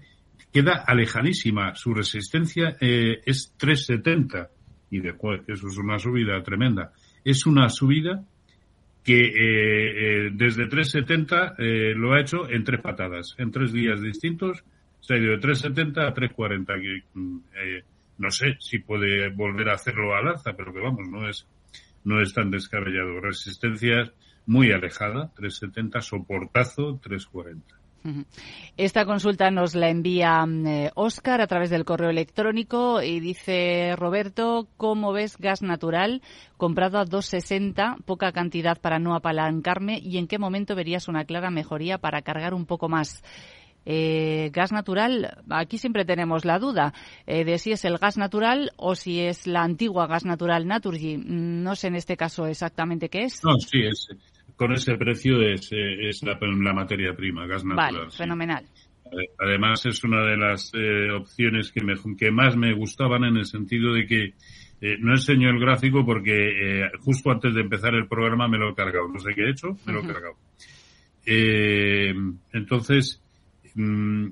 queda 0.51 0.83
alejanísima. 0.87 1.75
Su 1.75 1.93
resistencia 1.93 2.77
eh, 2.79 3.21
es 3.25 3.53
370 3.57 4.49
y 4.89 4.99
de 4.99 5.11
joder, 5.11 5.41
que 5.43 5.53
eso 5.53 5.67
es 5.67 5.77
una 5.77 5.99
subida 5.99 6.41
tremenda. 6.43 6.91
Es 7.23 7.45
una 7.45 7.69
subida 7.69 8.23
que 9.03 9.21
eh, 9.21 10.27
eh, 10.27 10.29
desde 10.33 10.67
370 10.67 11.55
eh, 11.57 11.93
lo 11.95 12.13
ha 12.13 12.21
hecho 12.21 12.49
en 12.49 12.63
tres 12.63 12.81
patadas, 12.81 13.35
en 13.37 13.51
tres 13.51 13.71
días 13.71 14.01
distintos. 14.01 14.63
Se 15.01 15.13
ha 15.13 15.17
ido 15.17 15.33
de 15.33 15.39
370 15.39 16.07
a 16.07 16.13
340. 16.13 16.73
No 18.17 18.31
sé 18.31 18.57
si 18.59 18.79
puede 18.79 19.29
volver 19.29 19.69
a 19.69 19.75
hacerlo 19.75 20.15
al 20.15 20.27
alza, 20.27 20.53
pero 20.53 20.73
que 20.73 20.79
vamos, 20.79 21.07
no 21.09 21.27
es, 21.29 21.47
no 22.03 22.21
es 22.21 22.33
tan 22.33 22.51
descabellado. 22.51 23.19
Resistencias 23.19 24.11
muy 24.45 24.71
alejada, 24.71 25.31
370, 25.35 26.01
soportazo, 26.01 26.99
340. 27.01 27.75
Ujú. 28.05 28.23
Esta 28.77 29.03
consulta 29.05 29.49
nos 29.49 29.73
la 29.73 29.89
envía 29.89 30.45
eh, 30.47 30.91
Oscar 30.93 31.41
a 31.41 31.47
través 31.47 31.71
del 31.71 31.85
correo 31.85 32.11
electrónico 32.11 33.01
y 33.01 33.19
dice 33.19 33.95
Roberto, 33.97 34.67
¿cómo 34.77 35.11
ves 35.11 35.37
gas 35.37 35.63
natural 35.63 36.21
comprado 36.55 36.99
a 36.99 37.05
2,60, 37.05 38.03
poca 38.05 38.31
cantidad 38.31 38.79
para 38.79 38.99
no 38.99 39.15
apalancarme 39.15 39.97
y 39.97 40.19
en 40.19 40.27
qué 40.27 40.37
momento 40.37 40.75
verías 40.75 41.07
una 41.07 41.25
clara 41.25 41.49
mejoría 41.49 41.97
para 41.97 42.21
cargar 42.21 42.53
un 42.53 42.67
poco 42.67 42.89
más? 42.89 43.23
Eh, 43.85 44.49
gas 44.51 44.71
natural, 44.71 45.37
aquí 45.49 45.77
siempre 45.77 46.05
tenemos 46.05 46.43
la 46.43 46.57
duda 46.59 46.93
eh, 47.27 47.43
de 47.45 47.59
si 47.59 47.71
es 47.71 47.85
el 47.85 47.97
gas 47.99 48.17
natural 48.17 48.71
o 48.77 48.95
si 48.95 49.19
es 49.19 49.45
la 49.45 49.61
antigua 49.63 50.07
gas 50.07 50.25
natural 50.25 50.65
Naturgy. 50.67 51.17
Mm, 51.17 51.61
No 51.63 51.75
sé 51.75 51.87
en 51.87 51.95
este 51.95 52.17
caso 52.17 52.47
exactamente 52.47 53.09
qué 53.09 53.23
es. 53.25 53.43
No, 53.43 53.57
sí, 53.59 53.81
es, 53.83 54.07
con 54.55 54.73
ese 54.73 54.95
precio 54.95 55.41
es, 55.41 55.71
eh, 55.71 56.09
es 56.09 56.23
la, 56.23 56.37
la 56.41 56.73
materia 56.73 57.13
prima, 57.15 57.45
gas 57.45 57.63
natural. 57.63 57.95
vale, 57.95 58.11
sí. 58.11 58.17
fenomenal. 58.17 58.65
Ade- 59.05 59.29
Además 59.39 59.85
es 59.85 60.03
una 60.03 60.21
de 60.23 60.37
las 60.37 60.71
eh, 60.73 61.11
opciones 61.11 61.71
que, 61.71 61.81
me, 61.83 61.93
que 62.17 62.31
más 62.31 62.55
me 62.57 62.73
gustaban 62.73 63.23
en 63.23 63.37
el 63.37 63.45
sentido 63.45 63.93
de 63.93 64.07
que 64.07 64.23
eh, 64.81 64.97
no 64.99 65.11
enseño 65.11 65.49
el 65.49 65.59
gráfico 65.59 66.03
porque 66.05 66.31
eh, 66.85 66.91
justo 67.01 67.29
antes 67.31 67.53
de 67.53 67.61
empezar 67.61 67.93
el 67.93 68.07
programa 68.07 68.47
me 68.47 68.57
lo 68.57 68.71
he 68.71 68.75
cargado. 68.75 69.07
No 69.09 69.19
sé 69.19 69.33
qué 69.35 69.43
he 69.43 69.51
hecho, 69.51 69.77
me 69.85 69.93
lo 69.93 69.99
he 69.99 70.07
cargado. 70.07 70.33
Eh, 71.25 72.13
entonces, 72.53 73.21
mm, 73.75 74.27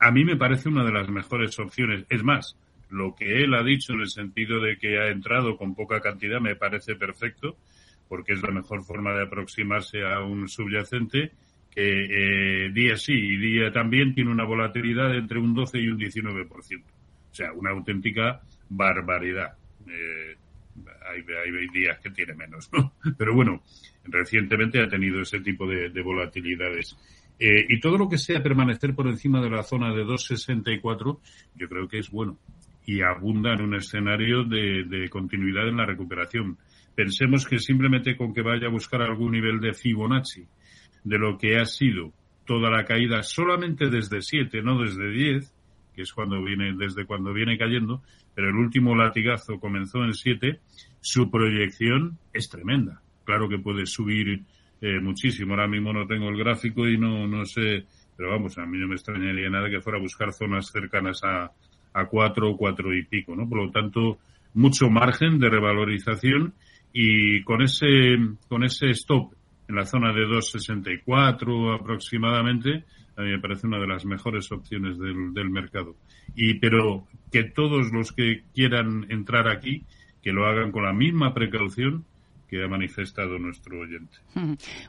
a 0.00 0.10
mí 0.10 0.24
me 0.24 0.36
parece 0.36 0.68
una 0.68 0.84
de 0.84 0.92
las 0.92 1.08
mejores 1.08 1.58
opciones. 1.58 2.06
Es 2.08 2.24
más, 2.24 2.56
lo 2.88 3.14
que 3.14 3.44
él 3.44 3.54
ha 3.54 3.62
dicho 3.62 3.92
en 3.92 4.00
el 4.00 4.08
sentido 4.08 4.60
de 4.60 4.76
que 4.76 4.98
ha 4.98 5.08
entrado 5.08 5.56
con 5.56 5.74
poca 5.74 6.00
cantidad 6.00 6.40
me 6.40 6.56
parece 6.56 6.96
perfecto, 6.96 7.56
porque 8.08 8.32
es 8.32 8.42
la 8.42 8.50
mejor 8.50 8.82
forma 8.82 9.12
de 9.12 9.24
aproximarse 9.24 10.02
a 10.02 10.20
un 10.20 10.48
subyacente 10.48 11.32
que 11.70 12.64
eh, 12.64 12.70
día 12.72 12.96
sí 12.96 13.12
y 13.12 13.36
día 13.36 13.70
también 13.70 14.14
tiene 14.14 14.30
una 14.30 14.44
volatilidad 14.44 15.14
entre 15.14 15.38
un 15.38 15.54
12 15.54 15.78
y 15.78 15.88
un 15.88 15.98
19%. 15.98 16.50
O 16.50 17.34
sea, 17.34 17.52
una 17.52 17.70
auténtica 17.70 18.40
barbaridad. 18.70 19.56
Eh, 19.86 20.34
hay, 21.08 21.24
hay 21.32 21.68
días 21.68 22.00
que 22.00 22.10
tiene 22.10 22.34
menos, 22.34 22.70
¿no? 22.72 22.94
Pero 23.18 23.34
bueno, 23.34 23.62
recientemente 24.04 24.82
ha 24.82 24.88
tenido 24.88 25.20
ese 25.20 25.40
tipo 25.40 25.68
de 25.68 26.02
volatilidades. 26.02 26.96
Eh, 27.40 27.66
y 27.70 27.80
todo 27.80 27.96
lo 27.96 28.08
que 28.08 28.18
sea 28.18 28.42
permanecer 28.42 28.94
por 28.94 29.08
encima 29.08 29.40
de 29.40 29.48
la 29.48 29.62
zona 29.62 29.94
de 29.94 30.04
2,64, 30.04 31.18
yo 31.56 31.68
creo 31.68 31.88
que 31.88 31.98
es 31.98 32.10
bueno. 32.10 32.38
Y 32.84 33.00
abunda 33.00 33.54
en 33.54 33.62
un 33.62 33.74
escenario 33.74 34.44
de, 34.44 34.84
de 34.84 35.08
continuidad 35.08 35.66
en 35.66 35.78
la 35.78 35.86
recuperación. 35.86 36.58
Pensemos 36.94 37.46
que 37.46 37.58
simplemente 37.58 38.16
con 38.16 38.34
que 38.34 38.42
vaya 38.42 38.66
a 38.66 38.70
buscar 38.70 39.00
algún 39.00 39.32
nivel 39.32 39.58
de 39.58 39.72
Fibonacci 39.72 40.46
de 41.02 41.18
lo 41.18 41.38
que 41.38 41.56
ha 41.56 41.64
sido 41.64 42.12
toda 42.44 42.70
la 42.70 42.84
caída 42.84 43.22
solamente 43.22 43.88
desde 43.88 44.20
7, 44.20 44.60
no 44.62 44.82
desde 44.82 45.10
10, 45.10 45.54
que 45.94 46.02
es 46.02 46.12
cuando 46.12 46.42
viene, 46.42 46.74
desde 46.76 47.06
cuando 47.06 47.32
viene 47.32 47.56
cayendo, 47.56 48.02
pero 48.34 48.48
el 48.48 48.56
último 48.56 48.94
latigazo 48.94 49.58
comenzó 49.58 50.04
en 50.04 50.14
7, 50.14 50.60
su 51.00 51.30
proyección 51.30 52.18
es 52.32 52.48
tremenda. 52.48 53.02
Claro 53.24 53.48
que 53.48 53.58
puede 53.58 53.86
subir 53.86 54.42
eh, 54.80 55.00
muchísimo. 55.00 55.52
Ahora 55.52 55.68
mismo 55.68 55.92
no 55.92 56.06
tengo 56.06 56.28
el 56.28 56.38
gráfico 56.38 56.88
y 56.88 56.96
no, 56.96 57.26
no 57.26 57.44
sé, 57.44 57.84
pero 58.16 58.30
vamos, 58.30 58.56
a 58.58 58.66
mí 58.66 58.78
no 58.78 58.88
me 58.88 58.94
extrañaría 58.94 59.50
nada 59.50 59.68
que 59.68 59.80
fuera 59.80 59.98
a 59.98 60.02
buscar 60.02 60.32
zonas 60.32 60.70
cercanas 60.70 61.22
a, 61.24 61.50
a 61.92 62.06
4 62.06 62.50
o 62.50 62.56
4 62.56 62.96
y 62.96 63.04
pico, 63.04 63.34
¿no? 63.36 63.48
Por 63.48 63.64
lo 63.64 63.70
tanto, 63.70 64.18
mucho 64.54 64.88
margen 64.88 65.38
de 65.38 65.50
revalorización 65.50 66.54
y 66.92 67.42
con 67.44 67.62
ese, 67.62 68.16
con 68.48 68.64
ese 68.64 68.90
stop 68.90 69.32
en 69.68 69.76
la 69.76 69.84
zona 69.84 70.12
de 70.12 70.26
2,64 70.26 71.78
aproximadamente, 71.78 72.84
a 73.16 73.22
mí 73.22 73.30
me 73.30 73.38
parece 73.38 73.66
una 73.66 73.78
de 73.78 73.86
las 73.86 74.04
mejores 74.04 74.50
opciones 74.50 74.98
del, 74.98 75.32
del 75.32 75.50
mercado. 75.50 75.94
Y, 76.34 76.54
pero 76.54 77.06
que 77.30 77.44
todos 77.44 77.92
los 77.92 78.12
que 78.12 78.42
quieran 78.52 79.06
entrar 79.10 79.48
aquí, 79.48 79.84
que 80.22 80.32
lo 80.32 80.46
hagan 80.46 80.72
con 80.72 80.84
la 80.84 80.92
misma 80.92 81.34
precaución 81.34 82.04
que 82.50 82.64
ha 82.64 82.68
manifestado 82.68 83.38
nuestro 83.38 83.78
oyente. 83.80 84.16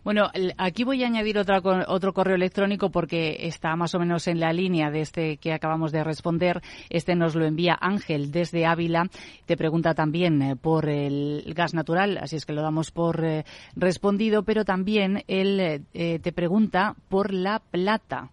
Bueno, 0.03 0.29
aquí 0.57 0.83
voy 0.83 1.03
a 1.03 1.07
añadir 1.07 1.37
otra, 1.37 1.61
otro 1.87 2.11
correo 2.11 2.35
electrónico 2.35 2.89
porque 2.89 3.45
está 3.47 3.75
más 3.75 3.93
o 3.93 3.99
menos 3.99 4.27
en 4.27 4.39
la 4.39 4.51
línea 4.51 4.89
de 4.89 5.01
este 5.01 5.37
que 5.37 5.53
acabamos 5.53 5.91
de 5.91 6.03
responder. 6.03 6.59
Este 6.89 7.15
nos 7.15 7.35
lo 7.35 7.45
envía 7.45 7.77
Ángel 7.79 8.31
desde 8.31 8.65
Ávila. 8.65 9.09
Te 9.45 9.57
pregunta 9.57 9.93
también 9.93 10.41
eh, 10.41 10.55
por 10.55 10.89
el 10.89 11.53
gas 11.55 11.75
natural, 11.75 12.17
así 12.17 12.35
es 12.35 12.47
que 12.47 12.53
lo 12.53 12.63
damos 12.63 12.89
por 12.89 13.23
eh, 13.23 13.45
respondido, 13.75 14.41
pero 14.41 14.65
también 14.65 15.23
él 15.27 15.85
eh, 15.93 16.19
te 16.19 16.31
pregunta 16.31 16.95
por 17.09 17.31
la 17.31 17.59
plata. 17.59 18.31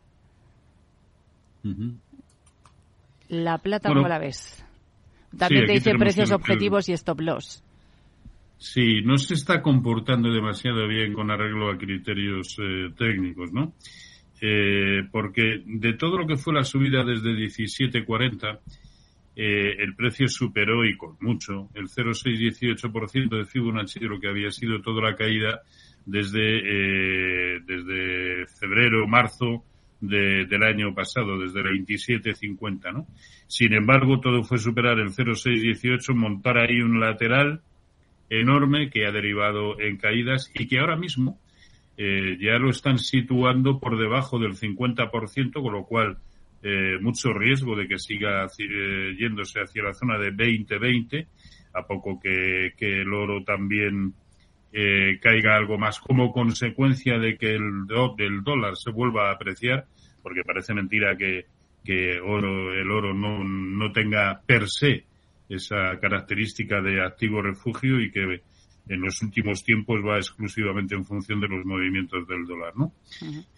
La 3.29 3.59
plata, 3.59 3.89
Bueno, 3.91 4.01
¿cómo 4.01 4.09
la 4.09 4.19
ves? 4.19 4.65
También 5.37 5.67
te 5.67 5.73
dice 5.75 5.91
precios 5.99 6.31
el- 6.31 6.35
el- 6.35 6.41
objetivos 6.41 6.89
y 6.89 6.93
stop 6.95 7.21
loss. 7.21 7.63
Sí, 8.59 9.03
no 9.03 9.17
se 9.19 9.35
está 9.35 9.63
comportando 9.63 10.33
demasiado 10.33 10.87
bien 10.89 11.13
con 11.13 11.31
arreglo 11.31 11.71
a 11.71 11.79
criterios 11.79 12.57
eh, 12.61 12.91
técnicos, 12.97 13.53
¿no? 13.53 13.75
Eh, 14.41 15.03
porque 15.13 15.63
de 15.65 15.93
todo 15.95 16.19
lo 16.19 16.27
que 16.27 16.37
fue 16.37 16.55
la 16.55 16.65
subida 16.65 17.05
desde 17.05 17.31
17.40, 17.35 18.59
eh, 19.37 19.77
el 19.79 19.95
precio 19.95 20.27
superó 20.27 20.85
y 20.85 20.97
con 20.97 21.17
mucho 21.21 21.69
el 21.75 21.89
0,618% 21.89 23.37
de 23.37 23.45
Fibonacci 23.45 24.01
de 24.01 24.07
lo 24.09 24.19
que 24.19 24.29
había 24.29 24.51
sido 24.51 24.81
toda 24.81 25.03
la 25.11 25.15
caída 25.17 25.61
desde, 26.05 26.59
eh, 26.59 27.61
desde 27.65 28.47
febrero, 28.59 29.07
marzo 29.07 29.63
de- 30.01 30.47
del 30.47 30.63
año 30.65 30.93
pasado, 30.95 31.39
desde 31.39 31.61
el 31.61 31.67
27.50, 31.87 32.91
¿no? 32.93 33.07
Sin 33.47 33.73
embargo, 33.73 34.19
todo 34.21 34.43
fue 34.43 34.59
superar 34.59 34.99
el 34.99 35.11
0,618, 35.13 36.13
montar 36.15 36.59
ahí 36.59 36.81
un 36.81 36.99
lateral 36.99 37.61
enorme 38.31 38.91
que 38.91 39.07
ha 39.07 39.13
derivado 39.13 39.81
en 39.81 39.97
caídas 39.97 40.51
y 40.55 40.67
que 40.67 40.79
ahora 40.79 40.97
mismo 40.97 41.39
eh, 41.97 42.37
ya 42.41 42.59
lo 42.59 42.71
están 42.71 42.99
situando 42.99 43.81
por 43.81 43.99
debajo 43.99 44.39
del 44.39 44.55
50%, 44.55 45.53
con 45.61 45.73
lo 45.73 45.85
cual 45.85 46.19
eh, 46.63 46.99
mucho 47.01 47.33
riesgo 47.33 47.75
de 47.75 47.89
que 47.89 47.99
siga 47.99 48.47
eh, 48.59 49.17
yéndose 49.19 49.61
hacia 49.61 49.83
la 49.83 49.95
zona 49.95 50.19
de 50.19 50.33
20-20, 50.33 51.27
a 51.75 51.87
poco 51.87 52.21
que, 52.21 52.73
que 52.77 53.01
el 53.01 53.13
oro 53.13 53.43
también 53.45 54.15
caiga 55.21 55.57
algo 55.57 55.79
más 55.79 55.99
como 55.99 56.31
consecuencia 56.31 57.19
de 57.19 57.37
que 57.37 57.55
el, 57.55 57.87
dólar 57.87 58.77
se 58.77 58.91
vuelva 58.91 59.29
a 59.29 59.33
apreciar, 59.33 59.87
porque 60.23 60.45
parece 60.45 60.75
mentira 60.75 61.17
que, 61.17 61.47
que 61.83 62.21
oro, 62.21 62.75
el 62.75 62.89
oro 62.91 63.15
no, 63.15 63.43
no 63.43 63.91
tenga 63.91 64.41
per 64.47 64.69
se 64.69 65.08
esa 65.49 65.99
característica 66.01 66.81
de 66.81 67.03
activo 67.03 67.43
refugio 67.43 68.01
y 68.01 68.11
que 68.11 68.43
en 68.89 69.01
los 69.01 69.21
últimos 69.23 69.63
tiempos 69.63 70.01
va 70.07 70.17
exclusivamente 70.17 70.95
en 70.95 71.05
función 71.05 71.41
de 71.41 71.49
los 71.49 71.65
movimientos 71.65 72.27
del 72.27 72.47
dólar, 72.47 72.77
¿no? 72.77 72.93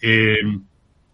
Eh, 0.02 0.40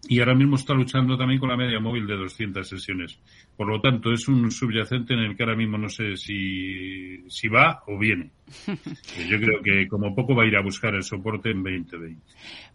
y 0.09 0.19
ahora 0.19 0.35
mismo 0.35 0.55
está 0.55 0.73
luchando 0.73 1.17
también 1.17 1.39
con 1.39 1.49
la 1.49 1.57
media 1.57 1.79
móvil 1.79 2.07
de 2.07 2.15
200 2.15 2.67
sesiones. 2.67 3.19
Por 3.57 3.67
lo 3.67 3.81
tanto, 3.81 4.11
es 4.13 4.27
un 4.27 4.51
subyacente 4.51 5.13
en 5.13 5.19
el 5.19 5.35
que 5.35 5.43
ahora 5.43 5.55
mismo 5.55 5.77
no 5.77 5.89
sé 5.89 6.15
si, 6.15 7.29
si 7.29 7.47
va 7.47 7.83
o 7.87 7.97
viene. 7.97 8.31
Yo 9.29 9.39
creo 9.39 9.61
que 9.61 9.87
como 9.87 10.15
poco 10.15 10.35
va 10.35 10.43
a 10.43 10.47
ir 10.47 10.55
a 10.55 10.61
buscar 10.61 10.93
el 10.95 11.03
soporte 11.03 11.49
en 11.49 11.63
2020. 11.63 12.21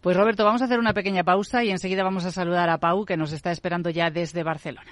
Pues 0.01 0.15
Roberto, 0.17 0.45
vamos 0.45 0.61
a 0.61 0.65
hacer 0.65 0.79
una 0.79 0.93
pequeña 0.93 1.23
pausa 1.23 1.63
y 1.63 1.71
enseguida 1.71 2.03
vamos 2.03 2.25
a 2.25 2.31
saludar 2.31 2.69
a 2.69 2.79
Pau, 2.79 3.05
que 3.05 3.17
nos 3.17 3.31
está 3.31 3.51
esperando 3.51 3.89
ya 3.89 4.11
desde 4.11 4.43
Barcelona. 4.43 4.91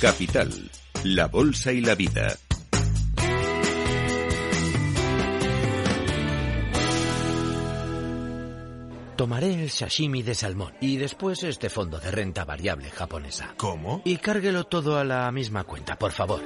Capital, 0.00 0.50
la 1.04 1.26
bolsa 1.26 1.72
y 1.72 1.82
la 1.82 1.94
vida. 1.94 2.34
Tomaré 9.18 9.62
el 9.62 9.68
sashimi 9.68 10.22
de 10.22 10.34
salmón 10.34 10.72
y 10.80 10.96
después 10.96 11.42
este 11.44 11.68
fondo 11.68 12.00
de 12.00 12.10
renta 12.10 12.46
variable 12.46 12.88
japonesa. 12.88 13.52
¿Cómo? 13.58 14.00
Y 14.06 14.16
cárguelo 14.16 14.64
todo 14.64 14.98
a 14.98 15.04
la 15.04 15.30
misma 15.32 15.64
cuenta, 15.64 15.98
por 15.98 16.12
favor. 16.12 16.40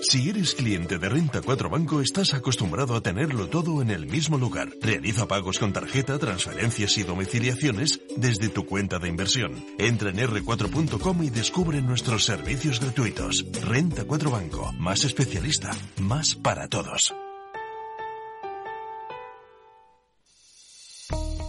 Si 0.00 0.30
eres 0.30 0.54
cliente 0.54 0.98
de 0.98 1.08
Renta 1.08 1.40
4 1.42 1.68
Banco, 1.68 2.00
estás 2.00 2.32
acostumbrado 2.32 2.94
a 2.94 3.00
tenerlo 3.00 3.48
todo 3.48 3.82
en 3.82 3.90
el 3.90 4.06
mismo 4.06 4.38
lugar. 4.38 4.68
Realiza 4.80 5.26
pagos 5.26 5.58
con 5.58 5.72
tarjeta, 5.72 6.18
transferencias 6.18 6.96
y 6.98 7.02
domiciliaciones 7.02 8.00
desde 8.16 8.48
tu 8.48 8.64
cuenta 8.64 8.98
de 8.98 9.08
inversión. 9.08 9.64
Entra 9.78 10.10
en 10.10 10.18
r4.com 10.18 11.22
y 11.24 11.30
descubre 11.30 11.82
nuestros 11.82 12.24
servicios 12.24 12.80
gratuitos. 12.80 13.44
Renta 13.64 14.04
4 14.04 14.30
Banco, 14.30 14.72
más 14.78 15.04
especialista, 15.04 15.70
más 16.00 16.34
para 16.36 16.68
todos. 16.68 17.12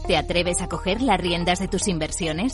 ¿Te 0.07 0.17
atreves 0.17 0.59
a 0.61 0.67
coger 0.67 1.03
las 1.03 1.21
riendas 1.21 1.59
de 1.59 1.67
tus 1.67 1.87
inversiones? 1.87 2.53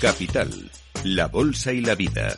Capital, 0.00 0.48
la 1.04 1.28
bolsa 1.28 1.74
y 1.74 1.82
la 1.82 1.94
vida. 1.94 2.28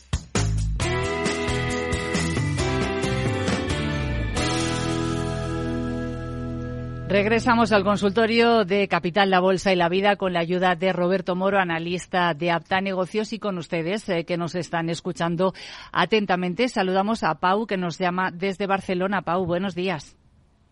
Regresamos 7.09 7.71
al 7.71 7.85
consultorio 7.85 8.65
de 8.65 8.89
Capital, 8.89 9.31
la 9.31 9.39
Bolsa 9.39 9.73
y 9.73 9.77
la 9.77 9.89
Vida 9.89 10.17
con 10.17 10.33
la 10.33 10.41
ayuda 10.41 10.75
de 10.75 10.93
Roberto 10.93 11.37
Moro, 11.37 11.61
analista 11.61 12.35
de 12.35 12.51
Apta 12.51 12.81
Negocios 12.81 13.33
y 13.33 13.39
con 13.39 13.59
ustedes 13.59 14.09
eh, 14.09 14.25
que 14.25 14.37
nos 14.37 14.57
están 14.57 14.91
escuchando 14.91 15.53
atentamente. 15.93 16.67
Saludamos 16.67 17.23
a 17.23 17.39
Pau 17.39 17.69
que 17.69 17.77
nos 17.77 17.97
llama 17.97 18.33
desde 18.33 18.67
Barcelona. 18.67 19.23
Pau, 19.23 19.47
buenos 19.47 19.77
días. 19.77 20.19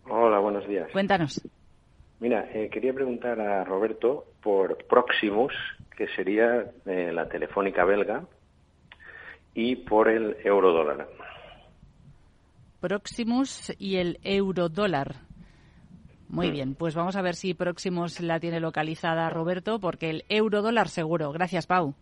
Hola, 0.09 0.39
buenos 0.39 0.67
días. 0.67 0.91
Cuéntanos. 0.91 1.41
Mira, 2.19 2.49
eh, 2.53 2.69
quería 2.69 2.93
preguntar 2.93 3.39
a 3.39 3.63
Roberto 3.63 4.25
por 4.43 4.77
Proximus, 4.87 5.53
que 6.01 6.15
sería 6.15 6.65
eh, 6.87 7.11
la 7.13 7.29
telefónica 7.29 7.85
belga, 7.85 8.25
y 9.53 9.75
por 9.75 10.09
el 10.09 10.35
eurodólar. 10.43 11.07
Proximus 12.79 13.71
y 13.77 13.97
el 13.97 14.17
eurodólar. 14.23 15.17
Muy 16.27 16.49
bien, 16.49 16.73
pues 16.73 16.95
vamos 16.95 17.15
a 17.17 17.21
ver 17.21 17.35
si 17.35 17.53
Proximus 17.53 18.19
la 18.19 18.39
tiene 18.39 18.59
localizada 18.59 19.29
Roberto, 19.29 19.79
porque 19.79 20.09
el 20.09 20.23
eurodólar 20.27 20.87
seguro. 20.87 21.31
Gracias, 21.33 21.67
Pau. 21.67 21.93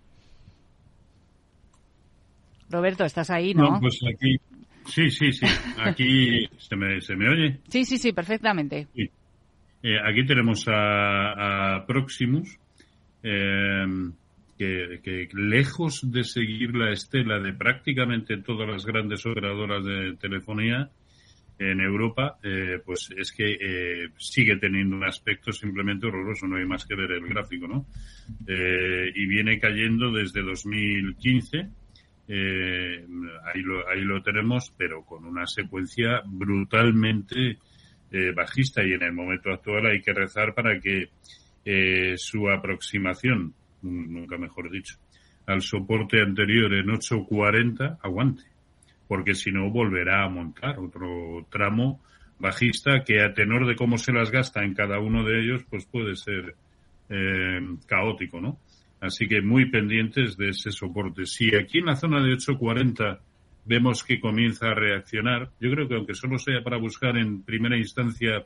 Roberto, 2.69 3.03
¿estás 3.03 3.29
ahí, 3.31 3.53
no? 3.53 3.79
pues 3.81 3.99
aquí, 4.07 4.37
sí, 4.85 5.09
sí, 5.09 5.33
sí. 5.33 5.45
Aquí 5.83 6.47
se 6.57 6.75
me, 6.77 7.01
se 7.01 7.17
me 7.17 7.27
oye. 7.27 7.59
Sí, 7.67 7.83
sí, 7.83 7.97
sí, 7.97 8.13
perfectamente. 8.13 8.87
Sí. 8.95 9.09
Eh, 9.83 9.97
aquí 10.07 10.25
tenemos 10.25 10.65
a, 10.69 11.75
a 11.75 11.85
Proximus, 11.85 12.59
eh, 13.23 13.85
que, 14.57 15.29
lejos 15.33 16.11
de 16.11 16.23
seguir 16.23 16.75
la 16.75 16.91
estela 16.91 17.39
de 17.39 17.53
prácticamente 17.53 18.37
todas 18.37 18.67
las 18.67 18.85
grandes 18.85 19.25
operadoras 19.25 19.83
de 19.85 20.17
telefonía 20.19 20.89
en 21.57 21.81
Europa, 21.81 22.37
eh, 22.43 22.79
pues 22.85 23.09
es 23.17 23.31
que 23.31 23.53
eh, 23.53 24.09
sigue 24.17 24.57
teniendo 24.57 24.95
un 24.95 25.03
aspecto 25.03 25.51
simplemente 25.51 26.07
horroroso, 26.07 26.47
no 26.47 26.57
hay 26.57 26.65
más 26.65 26.85
que 26.85 26.95
ver 26.95 27.11
el 27.11 27.27
gráfico, 27.27 27.67
¿no? 27.67 27.85
Eh, 28.47 29.11
y 29.13 29.25
viene 29.25 29.59
cayendo 29.59 30.11
desde 30.11 30.41
2015. 30.41 31.69
Eh, 32.31 33.05
ahí, 33.43 33.61
lo, 33.61 33.89
ahí 33.89 34.01
lo 34.01 34.21
tenemos, 34.21 34.73
pero 34.77 35.03
con 35.03 35.25
una 35.25 35.47
secuencia 35.47 36.21
brutalmente 36.25 37.57
eh, 38.11 38.31
bajista 38.31 38.83
y 38.83 38.93
en 38.93 39.03
el 39.03 39.13
momento 39.13 39.51
actual 39.51 39.85
hay 39.87 40.01
que 40.01 40.13
rezar 40.13 40.53
para 40.53 40.79
que 40.79 41.09
eh, 41.71 42.17
su 42.17 42.49
aproximación, 42.49 43.53
nunca 43.83 44.39
mejor 44.39 44.71
dicho, 44.71 44.95
al 45.45 45.61
soporte 45.61 46.19
anterior 46.19 46.73
en 46.73 46.87
8.40 46.87 47.99
aguante, 48.01 48.41
porque 49.07 49.35
si 49.35 49.51
no 49.51 49.69
volverá 49.69 50.23
a 50.23 50.29
montar 50.29 50.79
otro 50.79 51.45
tramo 51.51 52.01
bajista 52.39 53.03
que 53.03 53.21
a 53.21 53.35
tenor 53.35 53.67
de 53.67 53.75
cómo 53.75 53.99
se 53.99 54.11
las 54.11 54.31
gasta 54.31 54.63
en 54.63 54.73
cada 54.73 54.99
uno 54.99 55.23
de 55.23 55.41
ellos, 55.41 55.63
pues 55.69 55.85
puede 55.85 56.15
ser 56.15 56.55
eh, 57.07 57.59
caótico, 57.85 58.41
¿no? 58.41 58.57
Así 58.99 59.27
que 59.27 59.39
muy 59.41 59.69
pendientes 59.69 60.37
de 60.37 60.49
ese 60.49 60.71
soporte. 60.71 61.27
Si 61.27 61.55
aquí 61.55 61.77
en 61.77 61.85
la 61.85 61.95
zona 61.95 62.19
de 62.23 62.33
8.40 62.33 63.19
vemos 63.65 64.03
que 64.03 64.19
comienza 64.19 64.69
a 64.69 64.73
reaccionar, 64.73 65.51
yo 65.59 65.69
creo 65.69 65.87
que 65.87 65.95
aunque 65.95 66.15
solo 66.15 66.39
sea 66.39 66.63
para 66.63 66.77
buscar 66.77 67.15
en 67.15 67.43
primera 67.43 67.77
instancia 67.77 68.43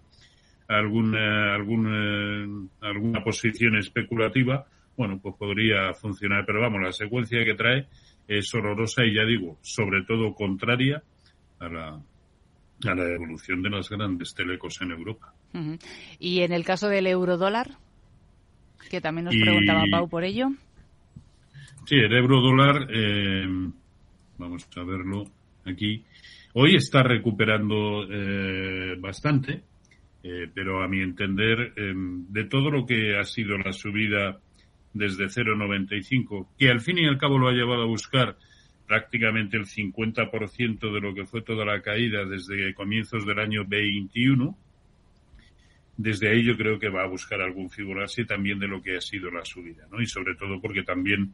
alguna, 0.77 1.53
alguna, 1.55 2.67
alguna 2.81 3.23
posición 3.23 3.77
especulativa, 3.77 4.65
bueno, 4.97 5.19
pues 5.21 5.36
podría 5.36 5.93
funcionar. 5.93 6.45
Pero 6.45 6.62
vamos, 6.62 6.81
la 6.81 6.91
secuencia 6.91 7.43
que 7.43 7.55
trae 7.55 7.88
es 8.27 8.53
horrorosa 8.53 9.03
y 9.05 9.13
ya 9.15 9.23
digo, 9.25 9.57
sobre 9.62 10.03
todo 10.03 10.33
contraria 10.33 11.01
a 11.59 11.67
la, 11.69 11.88
a 11.89 12.95
la 12.95 13.09
evolución 13.13 13.62
de 13.62 13.69
las 13.69 13.89
grandes 13.89 14.33
telecos 14.33 14.81
en 14.81 14.91
Europa. 14.91 15.33
Uh 15.53 15.57
-huh. 15.57 15.79
Y 16.19 16.41
en 16.41 16.51
el 16.53 16.63
caso 16.63 16.88
del 16.89 17.07
eurodólar, 17.07 17.71
que 18.89 19.01
también 19.01 19.25
nos 19.25 19.36
Y- 19.36 19.41
preguntaba 19.41 19.83
Pau 19.91 20.09
por 20.09 20.23
ello. 20.23 20.47
Sí, 21.86 21.95
el 21.95 22.13
euro 22.13 22.39
dólar, 22.41 22.88
eh, 22.93 23.45
Vamos 24.38 24.67
a 24.75 24.83
verlo 24.83 25.25
aquí. 25.65 26.03
Hoy 26.53 26.75
está 26.75 27.03
recuperando 27.03 28.03
eh, 28.09 28.95
bastante, 28.99 29.62
eh, 30.23 30.49
pero 30.53 30.81
a 30.81 30.88
mi 30.88 31.01
entender, 31.01 31.73
em, 31.75 32.25
de 32.29 32.45
todo 32.45 32.71
lo 32.71 32.86
que 32.86 33.17
ha 33.17 33.25
sido 33.25 33.57
la 33.57 33.73
subida 33.73 34.39
desde 34.93 35.27
0,95, 35.27 36.49
que 36.57 36.69
al 36.69 36.79
fin 36.79 36.99
y 36.99 37.05
al 37.05 37.17
cabo 37.17 37.38
lo 37.38 37.49
ha 37.49 37.53
llevado 37.53 37.83
a 37.83 37.88
buscar 37.88 38.38
prácticamente 38.88 39.57
el 39.57 39.65
50% 39.65 40.93
de 40.93 41.01
lo 41.01 41.13
que 41.13 41.25
fue 41.25 41.41
toda 41.41 41.65
la 41.65 41.81
caída 41.81 42.25
desde 42.25 42.73
comienzos 42.73 43.25
del 43.25 43.39
año 43.39 43.65
21. 43.65 44.57
Desde 45.97 46.29
ahí 46.29 46.43
yo 46.43 46.55
creo 46.55 46.79
que 46.79 46.89
va 46.89 47.03
a 47.03 47.07
buscar 47.07 47.41
algún 47.41 47.69
Fibonacci 47.69 48.25
también 48.25 48.59
de 48.59 48.67
lo 48.67 48.81
que 48.81 48.97
ha 48.97 49.01
sido 49.01 49.29
la 49.29 49.43
subida, 49.43 49.88
¿no? 49.91 50.01
Y 50.01 50.07
sobre 50.07 50.36
todo 50.36 50.62
porque 50.62 50.83
también 50.83 51.33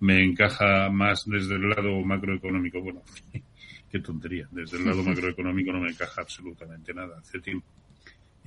me 0.00 0.22
encaja 0.22 0.90
más 0.90 1.24
desde 1.26 1.54
el 1.54 1.68
lado 1.68 2.00
macroeconómico. 2.02 2.80
Bueno, 2.80 3.02
qué 3.90 4.00
tontería. 4.00 4.48
Desde 4.50 4.78
el 4.78 4.84
lado 4.84 5.02
macroeconómico 5.04 5.72
no 5.72 5.80
me 5.80 5.90
encaja 5.90 6.22
absolutamente 6.22 6.92
nada 6.92 7.18
hace 7.18 7.40
tiempo. 7.40 7.66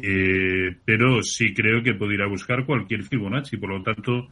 Eh, 0.02 0.78
pero 0.86 1.22
sí 1.22 1.54
creo 1.54 1.84
que 1.84 1.94
puede 1.94 2.14
ir 2.16 2.22
a 2.22 2.28
buscar 2.28 2.66
cualquier 2.66 3.04
Fibonacci. 3.04 3.58
Por 3.58 3.72
lo 3.72 3.84
tanto, 3.84 4.30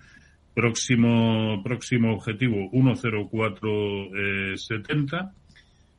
próximo, 0.53 1.61
próximo 1.63 2.13
objetivo 2.13 2.69
10470. 2.71 5.33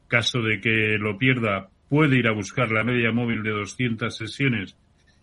Caso 0.09 0.41
de 0.41 0.59
que 0.61 0.97
lo 0.99 1.19
pierda, 1.19 1.69
puede 1.89 2.19
ir 2.19 2.29
a 2.29 2.33
buscar 2.33 2.71
la 2.71 2.83
media 2.83 3.13
móvil 3.13 3.43
de 3.43 3.51
200 3.51 4.17
sesiones 4.17 4.75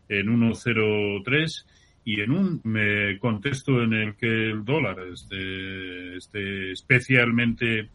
en 0.10 0.28
103 0.28 1.66
y 2.04 2.22
en 2.22 2.32
un 2.32 2.62
me 2.64 3.18
contexto 3.18 3.82
en 3.82 3.94
el 3.94 4.16
que 4.16 4.28
el 4.28 4.64
dólar 4.64 5.00
esté, 5.12 6.18
esté 6.18 6.72
especialmente 6.72 7.90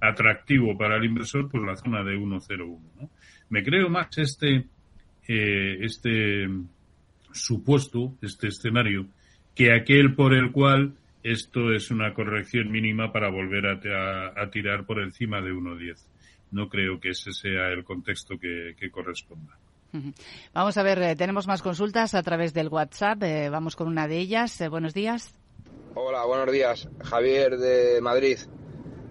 atractivo 0.00 0.78
para 0.78 0.96
el 0.96 1.04
inversor, 1.04 1.50
pues 1.50 1.64
la 1.64 1.74
zona 1.74 2.04
de 2.04 2.16
101. 2.16 2.80
¿no? 3.00 3.10
Me 3.50 3.64
creo 3.64 3.88
más 3.88 4.16
este, 4.18 4.66
eh, 5.28 5.78
este 5.80 6.48
supuesto, 7.32 8.12
este 8.22 8.48
escenario, 8.48 9.06
que 9.54 9.72
aquel 9.72 10.14
por 10.14 10.34
el 10.34 10.52
cual 10.52 10.94
esto 11.22 11.72
es 11.72 11.90
una 11.90 12.14
corrección 12.14 12.70
mínima 12.70 13.12
para 13.12 13.30
volver 13.30 13.66
a, 13.66 13.72
a, 13.72 14.42
a 14.42 14.50
tirar 14.50 14.86
por 14.86 15.00
encima 15.00 15.40
de 15.40 15.52
1,10. 15.52 15.98
No 16.52 16.68
creo 16.68 17.00
que 17.00 17.10
ese 17.10 17.32
sea 17.32 17.68
el 17.68 17.84
contexto 17.84 18.38
que, 18.38 18.74
que 18.78 18.90
corresponda. 18.90 19.58
Vamos 20.52 20.76
a 20.76 20.82
ver, 20.82 21.02
eh, 21.02 21.16
tenemos 21.16 21.46
más 21.46 21.62
consultas 21.62 22.14
a 22.14 22.22
través 22.22 22.52
del 22.52 22.68
WhatsApp. 22.68 23.22
Eh, 23.22 23.48
vamos 23.50 23.76
con 23.76 23.88
una 23.88 24.06
de 24.06 24.18
ellas. 24.18 24.60
Eh, 24.60 24.68
buenos 24.68 24.94
días. 24.94 25.34
Hola, 25.94 26.24
buenos 26.26 26.52
días. 26.52 26.88
Javier 27.02 27.56
de 27.56 28.00
Madrid. 28.00 28.38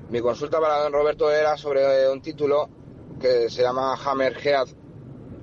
Mi 0.09 0.21
consulta 0.21 0.59
para 0.59 0.83
don 0.83 0.93
Roberto 0.93 1.31
era 1.31 1.57
sobre 1.57 2.09
un 2.09 2.21
título 2.21 2.69
que 3.19 3.49
se 3.49 3.63
llama 3.63 3.95
Hammerhead 3.95 4.67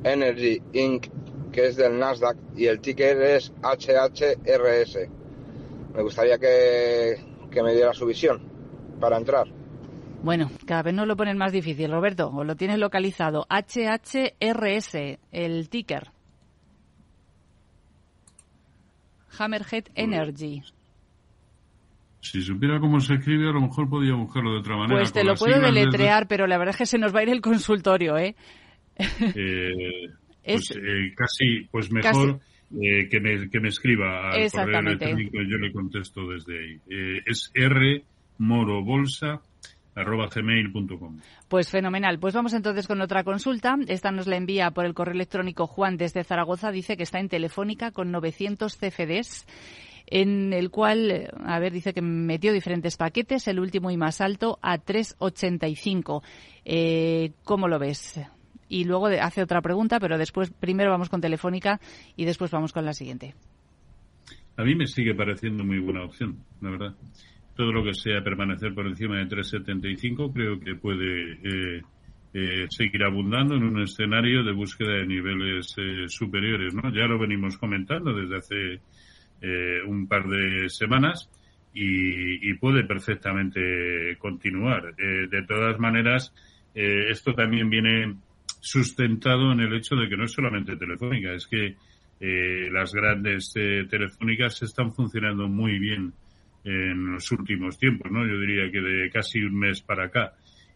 Energy 0.05 0.61
Inc., 0.73 1.09
que 1.53 1.67
es 1.67 1.77
del 1.77 1.99
Nasdaq, 1.99 2.37
y 2.57 2.67
el 2.67 2.81
ticker 2.81 3.21
es 3.23 3.53
HHRS. 3.63 4.99
Me 5.95 6.03
gustaría 6.03 6.39
que, 6.39 7.17
que 7.51 7.63
me 7.63 7.75
diera 7.75 7.93
su 7.93 8.07
visión 8.07 8.43
para 9.01 9.19
entrar. 9.19 9.47
Bueno, 10.23 10.51
cada 10.67 10.83
vez 10.83 10.95
nos 10.95 11.07
lo 11.07 11.17
ponen 11.17 11.37
más 11.37 11.53
difícil, 11.53 11.91
Roberto. 11.91 12.29
O 12.29 12.45
lo 12.45 12.57
tienes 12.57 12.79
localizado. 12.79 13.47
HHRS, 13.51 15.19
el 15.33 15.69
ticker. 15.69 16.13
Hammerhead 19.39 19.85
Energy. 19.95 20.63
Si 22.21 22.41
supiera 22.41 22.79
cómo 22.79 23.01
se 23.01 23.15
escribe, 23.15 23.49
a 23.49 23.53
lo 23.53 23.63
mejor 23.63 23.89
podía 23.89 24.15
buscarlo 24.15 24.53
de 24.53 24.61
otra 24.61 24.77
manera. 24.77 25.01
Pues 25.01 25.13
te 25.13 25.25
lo 25.25 25.35
puedo 25.35 25.61
deletrear, 25.61 26.29
pero 26.29 26.47
la 26.47 26.57
verdad 26.57 26.71
es 26.75 26.79
que 26.79 26.87
se 26.87 26.99
nos 26.99 27.13
va 27.13 27.21
a 27.21 27.23
ir 27.25 27.31
el 27.31 27.41
consultorio, 27.41 28.17
¿eh? 28.17 28.37
eh 29.35 30.09
pues 30.45 30.71
es... 30.71 30.77
eh, 30.77 31.13
casi, 31.17 31.69
pues 31.71 31.91
mejor 31.91 32.39
casi... 32.39 32.53
Eh, 32.81 33.09
que, 33.11 33.21
me, 33.21 33.51
que 33.51 33.61
me 33.61 33.69
escriba 33.69 34.31
al 34.31 34.51
correo 34.51 34.81
electrónico 34.81 35.43
y 35.43 35.51
yo 35.51 35.59
le 35.59 35.73
contesto 35.73 36.27
desde 36.29 36.59
ahí. 36.59 36.81
Es 37.27 37.51
R 37.55 38.03
Moro 38.39 38.83
Bolsa 38.83 39.43
arroba 39.95 40.29
gmail.com. 40.35 41.21
Pues 41.49 41.69
fenomenal. 41.69 42.19
Pues 42.19 42.35
vamos 42.35 42.55
entonces 42.55 42.87
con 42.87 43.01
otra 43.01 43.25
consulta. 43.25 43.77
Esta 43.89 44.11
nos 44.11 44.27
la 44.27 44.37
envía 44.37 44.71
por 44.71 44.87
el 44.87 44.95
correo 44.95 45.15
electrónico 45.15 45.67
Juan 45.67 45.97
desde 45.97 46.25
Zaragoza. 46.25 46.73
Dice 46.73 46.97
que 46.97 47.03
está 47.03 47.21
en 47.21 47.29
Telefónica 47.29 47.91
con 47.91 48.11
900 48.11 48.77
CFDs 48.77 49.47
en 50.07 50.53
el 50.53 50.71
cual, 50.71 51.31
a 51.45 51.59
ver, 51.59 51.73
dice 51.73 51.95
que 51.95 52.03
metió 52.03 52.53
diferentes 52.53 52.97
paquetes, 52.97 53.49
el 53.49 53.61
último 53.61 53.91
y 53.91 53.97
más 53.97 54.21
alto 54.21 54.59
a 54.61 54.79
3,85. 54.79 56.23
Eh, 56.65 57.33
¿Cómo 57.45 57.69
lo 57.69 57.79
ves? 57.79 58.21
Y 58.73 58.85
luego 58.85 59.07
hace 59.07 59.43
otra 59.43 59.61
pregunta, 59.61 60.01
pero 60.01 60.17
después, 60.17 60.51
primero 60.51 60.91
vamos 60.91 61.09
con 61.09 61.21
Telefónica 61.21 61.79
y 62.17 62.25
después 62.25 62.51
vamos 62.51 62.73
con 62.73 62.85
la 62.85 62.95
siguiente. 62.95 63.35
A 64.57 64.65
mí 64.65 64.75
me 64.75 64.87
sigue 64.87 65.15
pareciendo 65.15 65.65
muy 65.65 65.79
buena 65.79 66.05
opción, 66.05 66.39
la 66.61 66.71
verdad 66.71 66.95
todo 67.57 67.73
lo 67.73 67.85
que 67.85 67.95
sea 67.95 68.23
permanecer 68.23 68.75
por 68.75 68.87
encima 68.87 69.19
de 69.19 69.27
3,75 69.27 70.33
creo 70.33 70.59
que 70.59 70.75
puede 70.75 71.33
eh, 71.33 71.83
eh, 72.35 72.67
seguir 72.71 73.05
abundando 73.05 73.57
en 73.57 73.65
un 73.65 73.83
escenario 73.83 74.43
de 74.43 74.53
búsqueda 74.53 74.95
de 74.95 75.07
niveles 75.07 75.75
eh, 75.77 76.09
superiores, 76.09 76.75
¿no? 76.75 76.93
Ya 76.93 77.07
lo 77.07 77.19
venimos 77.19 77.59
comentando 77.59 78.13
desde 78.13 78.37
hace 78.37 78.81
un 79.89 80.07
par 80.07 80.29
de 80.29 80.69
semanas 80.69 81.29
y, 81.75 82.49
y 82.49 82.55
puede 82.55 82.85
perfectamente 82.85 84.17
continuar. 84.19 84.95
de 84.95 85.43
todas 85.49 85.81
maneras, 85.81 86.33
esto 86.73 87.35
también 87.35 87.69
viene 87.69 88.15
sustentado 88.63 89.53
en 89.53 89.61
el 89.61 89.75
hecho 89.75 89.97
de 89.97 90.09
que 90.09 90.17
no 90.17 90.25
es 90.25 90.33
solamente 90.33 90.77
telefónica, 90.77 91.35
es 91.35 91.47
que 91.47 91.77
las 92.71 92.95
grandes 92.95 93.53
telefónicas 93.53 94.63
están 94.63 94.95
funcionando 94.95 95.49
muy 95.49 95.81
bien 95.81 96.13
en 96.65 97.13
los 97.15 97.33
últimos 97.33 97.77
tiempos, 97.77 98.13
¿no? 98.13 98.25
Yo 98.25 98.39
diría 98.39 98.71
que 98.71 98.81
de 98.81 99.11
casi 99.11 99.41
un 99.41 99.59
mes 99.59 99.83
para 99.83 100.05
acá. 100.05 100.33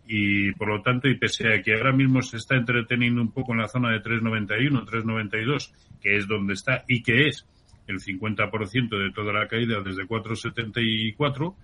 Y 0.08 0.50
por 0.52 0.68
lo 0.68 0.82
tanto, 0.82 1.08
y 1.08 1.16
pese 1.16 1.54
a 1.54 1.62
que 1.62 1.74
ahora 1.74 1.92
mismo 1.92 2.20
se 2.22 2.38
está 2.38 2.56
entreteniendo 2.56 3.20
un 3.22 3.32
poco 3.32 3.52
en 3.52 3.60
la 3.60 3.68
zona 3.68 3.92
de 3.92 4.00
391, 4.00 4.84
392, 4.84 5.72
que 6.02 6.16
es 6.16 6.26
donde 6.26 6.54
está 6.54 6.84
y 6.88 7.02
que 7.04 7.28
es 7.28 7.46
el 7.86 8.00
50% 8.00 8.98
de 8.98 9.12
toda 9.12 9.32
la 9.32 9.46
caída 9.48 9.80
desde 9.80 10.06
474, 10.06 11.54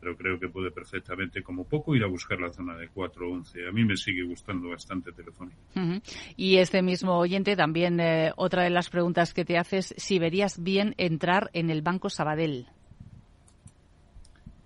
pero 0.00 0.16
creo 0.16 0.38
que 0.38 0.48
puede 0.48 0.70
perfectamente, 0.70 1.42
como 1.42 1.64
poco, 1.64 1.94
ir 1.94 2.04
a 2.04 2.08
buscar 2.08 2.40
la 2.40 2.52
zona 2.52 2.76
de 2.76 2.88
411. 2.88 3.68
A 3.68 3.72
mí 3.72 3.84
me 3.84 3.96
sigue 3.96 4.22
gustando 4.22 4.68
bastante 4.68 5.12
Telefónica. 5.12 5.58
Uh 5.74 5.80
-huh. 5.80 6.02
Y 6.36 6.56
este 6.56 6.82
mismo 6.82 7.18
oyente 7.18 7.56
también, 7.56 7.98
eh, 8.00 8.32
otra 8.36 8.62
de 8.62 8.70
las 8.70 8.90
preguntas 8.90 9.34
que 9.34 9.44
te 9.44 9.58
haces, 9.58 9.94
si 9.96 10.18
verías 10.18 10.62
bien 10.62 10.94
entrar 10.98 11.50
en 11.52 11.70
el 11.70 11.82
Banco 11.82 12.08
Sabadell. 12.10 12.66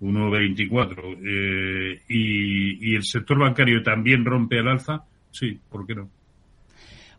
1,24 0.00 1.18
eh, 1.24 2.02
y, 2.08 2.90
y, 2.90 2.94
el 2.94 3.04
sector 3.04 3.38
bancario 3.38 3.82
también 3.82 4.24
rompe 4.24 4.58
al 4.58 4.68
alza, 4.68 5.04
sí, 5.30 5.58
¿por 5.70 5.86
qué 5.86 5.94
no? 5.94 6.10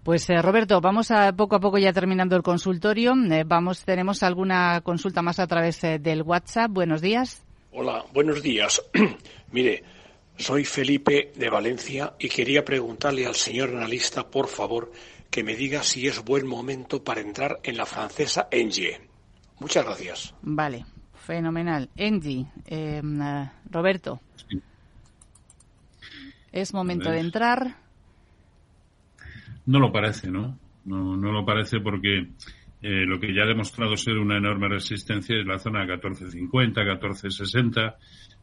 Pues 0.05 0.29
eh, 0.29 0.39
Roberto, 0.39 0.81
vamos 0.81 1.09
a 1.09 1.33
poco 1.35 1.55
a 1.55 1.59
poco 1.59 1.79
ya 1.79 1.91
terminando 1.91 2.35
el 2.35 2.43
consultorio. 2.43 3.15
Eh, 3.31 3.43
vamos, 3.43 3.83
tenemos 3.83 4.21
alguna 4.21 4.81
consulta 4.81 5.23
más 5.23 5.39
a 5.39 5.47
través 5.47 5.83
eh, 5.83 5.97
del 5.97 6.21
WhatsApp. 6.21 6.69
Buenos 6.69 7.01
días. 7.01 7.43
Hola, 7.71 8.05
buenos 8.13 8.43
días. 8.43 8.83
Mire, 9.51 9.83
Soy 10.37 10.63
Felipe 10.63 11.31
de 11.35 11.49
Valencia 11.49 12.13
y 12.19 12.29
quería 12.29 12.63
preguntarle 12.63 13.25
al 13.25 13.33
señor 13.33 13.69
analista, 13.69 14.29
por 14.29 14.47
favor, 14.47 14.91
que 15.31 15.43
me 15.43 15.55
diga 15.55 15.81
si 15.81 16.07
es 16.07 16.23
buen 16.23 16.45
momento 16.45 17.03
para 17.03 17.21
entrar 17.21 17.59
en 17.63 17.75
la 17.75 17.87
francesa 17.87 18.47
Engie. 18.51 19.01
Muchas 19.57 19.85
gracias. 19.85 20.35
Vale, 20.43 20.85
fenomenal. 21.15 21.89
Engie, 21.95 22.45
eh, 22.67 23.01
Roberto. 23.71 24.21
Es 26.51 26.75
momento 26.75 27.09
de 27.09 27.21
entrar. 27.21 27.84
No 29.65 29.79
lo 29.79 29.91
parece, 29.91 30.31
¿no? 30.31 30.57
No, 30.85 31.17
no 31.17 31.31
lo 31.31 31.45
parece 31.45 31.79
porque 31.79 32.27
eh, 32.81 33.05
lo 33.05 33.19
que 33.19 33.33
ya 33.33 33.43
ha 33.43 33.47
demostrado 33.47 33.97
ser 33.97 34.17
una 34.17 34.37
enorme 34.37 34.69
resistencia 34.69 35.39
es 35.39 35.45
la 35.45 35.57
zona 35.57 35.85
1450, 35.85 36.81
1460. 36.81 37.81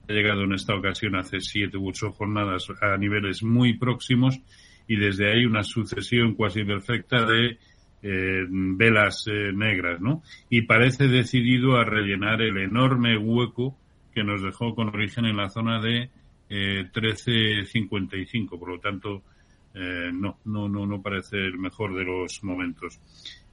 Ha 0.08 0.12
llegado 0.12 0.42
en 0.42 0.54
esta 0.54 0.74
ocasión 0.74 1.14
hace 1.14 1.40
siete 1.40 1.76
u 1.76 1.88
ocho 1.88 2.10
jornadas 2.10 2.66
a 2.80 2.96
niveles 2.96 3.42
muy 3.42 3.78
próximos 3.78 4.40
y 4.88 4.96
desde 4.96 5.30
ahí 5.30 5.46
una 5.46 5.62
sucesión 5.62 6.34
cuasi 6.34 6.64
perfecta 6.64 7.24
de 7.24 7.58
eh, 8.02 8.44
velas 8.48 9.28
eh, 9.28 9.52
negras, 9.54 10.00
¿no? 10.00 10.22
Y 10.50 10.62
parece 10.62 11.06
decidido 11.06 11.76
a 11.76 11.84
rellenar 11.84 12.42
el 12.42 12.58
enorme 12.58 13.16
hueco 13.16 13.76
que 14.12 14.24
nos 14.24 14.42
dejó 14.42 14.74
con 14.74 14.88
origen 14.88 15.24
en 15.24 15.36
la 15.36 15.48
zona 15.48 15.80
de 15.80 16.10
eh, 16.50 16.90
13.55. 16.92 18.58
Por 18.58 18.68
lo 18.68 18.80
tanto, 18.80 19.22
eh, 19.74 20.10
no, 20.12 20.38
no, 20.44 20.68
no, 20.68 20.86
no 20.86 21.02
parece 21.02 21.36
el 21.36 21.58
mejor 21.58 21.94
de 21.94 22.04
los 22.04 22.42
momentos. 22.44 23.00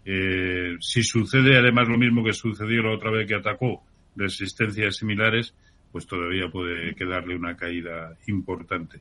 Eh, 0.05 0.75
si 0.79 1.03
sucede 1.03 1.57
además 1.57 1.87
lo 1.87 1.97
mismo 1.97 2.23
que 2.23 2.33
sucedió 2.33 2.81
la 2.81 2.95
otra 2.95 3.11
vez 3.11 3.27
que 3.27 3.35
atacó, 3.35 3.83
resistencias 4.15 4.97
similares, 4.97 5.53
pues 5.91 6.07
todavía 6.07 6.49
puede 6.51 6.95
quedarle 6.95 7.35
una 7.35 7.55
caída 7.55 8.15
importante. 8.27 8.99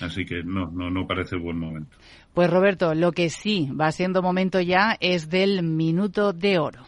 Así 0.00 0.24
que 0.24 0.42
no, 0.42 0.70
no, 0.70 0.90
no 0.90 1.06
parece 1.06 1.36
buen 1.36 1.58
momento. 1.58 1.96
Pues 2.32 2.50
Roberto, 2.50 2.94
lo 2.94 3.12
que 3.12 3.30
sí 3.30 3.70
va 3.78 3.92
siendo 3.92 4.22
momento 4.22 4.60
ya 4.60 4.96
es 5.00 5.30
del 5.30 5.62
minuto 5.62 6.32
de 6.32 6.58
oro. 6.58 6.86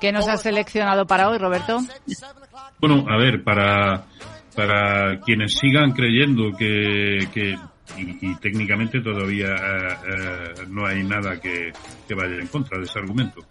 ¿Qué 0.00 0.12
nos 0.12 0.26
has 0.26 0.42
seleccionado 0.42 1.06
para 1.06 1.28
hoy, 1.28 1.38
Roberto? 1.38 1.80
Bueno, 2.80 3.04
a 3.08 3.16
ver, 3.18 3.42
para, 3.44 4.06
para 4.54 5.20
quienes 5.20 5.54
sigan 5.54 5.92
creyendo 5.92 6.52
que, 6.56 7.18
que 7.32 7.56
y, 7.96 8.34
técnicamente 8.36 9.00
todavía 9.00 9.54
eh, 9.54 10.66
no 10.68 10.86
hay 10.86 11.02
nada 11.02 11.40
que, 11.40 11.72
que 12.06 12.14
vaya 12.14 12.36
en 12.36 12.46
contra 12.46 12.78
de 12.78 12.84
ese 12.84 12.98
argumento, 12.98 13.44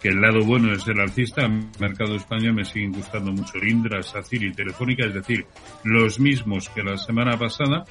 que 0.00 0.08
el 0.08 0.20
lado 0.20 0.44
bueno 0.44 0.72
es 0.72 0.86
el 0.86 1.00
alcista, 1.00 1.48
mercado 1.78 2.16
español 2.16 2.54
me 2.54 2.64
siguen 2.64 2.92
gustando 2.92 3.32
mucho. 3.32 3.58
Indra, 3.58 4.02
SACIR 4.02 4.44
y 4.44 4.52
Telefónica, 4.52 5.06
es 5.06 5.14
decir, 5.14 5.46
los 5.84 6.20
mismos 6.20 6.68
que 6.70 6.82
la 6.82 6.96
semana 6.96 7.38
pasada, 7.38 7.84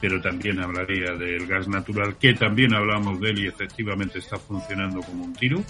pero 0.00 0.20
también 0.20 0.60
hablaría 0.60 1.14
del 1.16 1.46
gas 1.46 1.68
natural, 1.68 2.16
que 2.18 2.34
también 2.34 2.74
hablamos 2.74 3.20
de 3.20 3.30
él 3.30 3.38
y 3.40 3.46
efectivamente 3.48 4.18
está 4.18 4.36
funcionando 4.36 5.00
como 5.00 5.24
un 5.24 5.34
tiro 5.34 5.62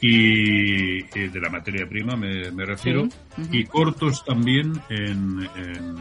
y 0.00 0.98
eh, 1.00 1.28
de 1.32 1.40
la 1.40 1.48
materia 1.50 1.86
prima 1.88 2.16
me, 2.16 2.50
me 2.50 2.64
refiero, 2.64 3.08
Sí, 3.36 3.42
y 3.52 3.64
cortos 3.64 4.24
también 4.24 4.72
en, 4.90 5.48
en, 5.56 5.96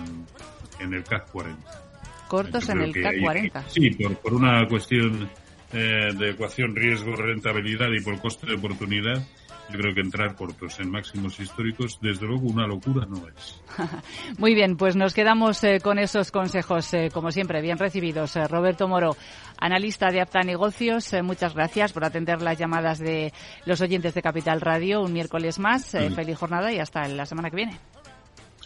en 0.79 0.93
el 0.93 1.03
CAC 1.03 1.31
40. 1.31 1.81
Cortos 2.27 2.67
Yo 2.67 2.73
en 2.73 2.81
el 2.81 3.05
hay- 3.05 3.19
K40. 3.21 3.63
Sí, 3.67 3.89
por, 3.91 4.17
por 4.17 4.33
una 4.33 4.67
cuestión 4.67 5.29
eh, 5.73 6.09
de 6.17 6.29
ecuación 6.31 6.75
riesgo-rentabilidad 6.75 7.87
y 7.97 8.01
por 8.03 8.19
coste 8.19 8.47
de 8.47 8.55
oportunidad, 8.55 9.25
yo 9.69 9.79
creo 9.79 9.93
que 9.95 10.01
entrar 10.01 10.35
cortos 10.35 10.79
en 10.79 10.91
máximos 10.91 11.39
históricos, 11.39 11.97
desde 12.01 12.25
luego 12.25 12.47
una 12.47 12.67
locura 12.67 13.05
no 13.07 13.27
es. 13.27 13.61
Muy 14.39 14.53
bien, 14.55 14.77
pues 14.77 14.95
nos 14.95 15.13
quedamos 15.13 15.63
eh, 15.63 15.79
con 15.81 15.99
esos 15.99 16.31
consejos, 16.31 16.93
eh, 16.93 17.09
como 17.13 17.31
siempre, 17.31 17.61
bien 17.61 17.77
recibidos. 17.77 18.35
Eh, 18.35 18.47
Roberto 18.47 18.87
Moro, 18.87 19.15
analista 19.57 20.11
de 20.11 20.21
Apta 20.21 20.41
Negocios, 20.41 21.11
eh, 21.13 21.21
muchas 21.23 21.53
gracias 21.55 21.93
por 21.93 22.05
atender 22.05 22.41
las 22.41 22.57
llamadas 22.57 22.99
de 22.99 23.33
los 23.65 23.81
oyentes 23.81 24.13
de 24.13 24.21
Capital 24.21 24.61
Radio 24.61 25.01
un 25.01 25.13
miércoles 25.13 25.59
más. 25.59 25.93
Eh, 25.95 26.09
Sí. 26.09 26.15
Feliz 26.15 26.37
jornada 26.37 26.71
y 26.71 26.79
hasta 26.79 27.07
la 27.07 27.25
semana 27.25 27.49
que 27.49 27.55
viene. 27.55 27.79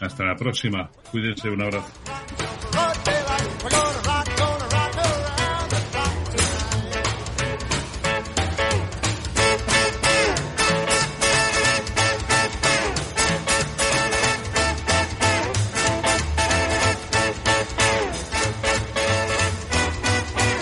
Hasta 0.00 0.24
la 0.24 0.36
próxima. 0.36 0.88
Cuídense, 1.10 1.48
un 1.48 1.62
abrazo. 1.62 1.90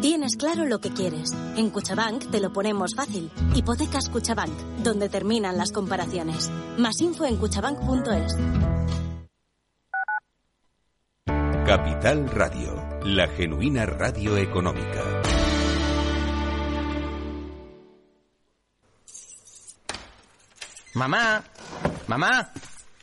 Tienes 0.00 0.36
claro 0.36 0.64
lo 0.64 0.80
que 0.80 0.90
quieres. 0.90 1.32
En 1.56 1.70
Cuchabank 1.70 2.30
te 2.30 2.38
lo 2.38 2.52
ponemos 2.52 2.94
fácil. 2.94 3.32
Hipotecas 3.56 4.08
Cuchabank, 4.10 4.52
donde 4.84 5.08
terminan 5.08 5.58
las 5.58 5.72
comparaciones. 5.72 6.52
Más 6.78 7.00
info 7.00 7.24
en 7.24 7.36
cuchabank.es. 7.36 8.36
Capital 11.66 12.30
Radio, 12.30 12.76
la 13.04 13.26
genuina 13.26 13.86
radio 13.86 14.36
económica. 14.36 15.02
Mamá, 20.94 21.42
mamá, 22.06 22.52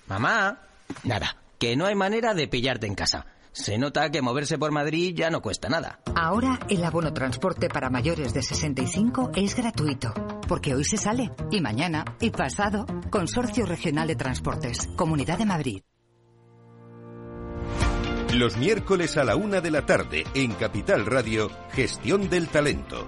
mamá. 0.07 0.59
Nada, 1.03 1.35
que 1.59 1.75
no 1.75 1.87
hay 1.87 1.95
manera 1.95 2.33
de 2.33 2.47
pillarte 2.47 2.87
en 2.87 2.95
casa. 2.95 3.25
Se 3.55 3.77
nota 3.77 4.11
que 4.11 4.21
moverse 4.21 4.57
por 4.57 4.71
Madrid 4.71 5.15
ya 5.15 5.29
no 5.29 5.41
cuesta 5.41 5.69
nada. 5.69 6.01
Ahora 6.13 6.59
el 6.69 6.83
abono 6.83 7.13
transporte 7.13 7.69
para 7.69 7.89
mayores 7.89 8.33
de 8.33 8.41
65 8.41 9.31
es 9.33 9.55
gratuito, 9.55 10.13
porque 10.49 10.75
hoy 10.75 10.83
se 10.83 10.97
sale, 10.97 11.31
y 11.51 11.61
mañana, 11.61 12.03
y 12.19 12.31
pasado. 12.31 12.85
Consorcio 13.09 13.65
Regional 13.65 14.09
de 14.09 14.17
Transportes, 14.17 14.89
Comunidad 14.97 15.37
de 15.37 15.45
Madrid. 15.45 15.81
Los 18.33 18.57
miércoles 18.57 19.15
a 19.15 19.23
la 19.23 19.37
una 19.37 19.61
de 19.61 19.71
la 19.71 19.85
tarde 19.85 20.25
en 20.33 20.51
Capital 20.51 21.05
Radio, 21.05 21.49
Gestión 21.71 22.29
del 22.29 22.49
Talento. 22.49 23.07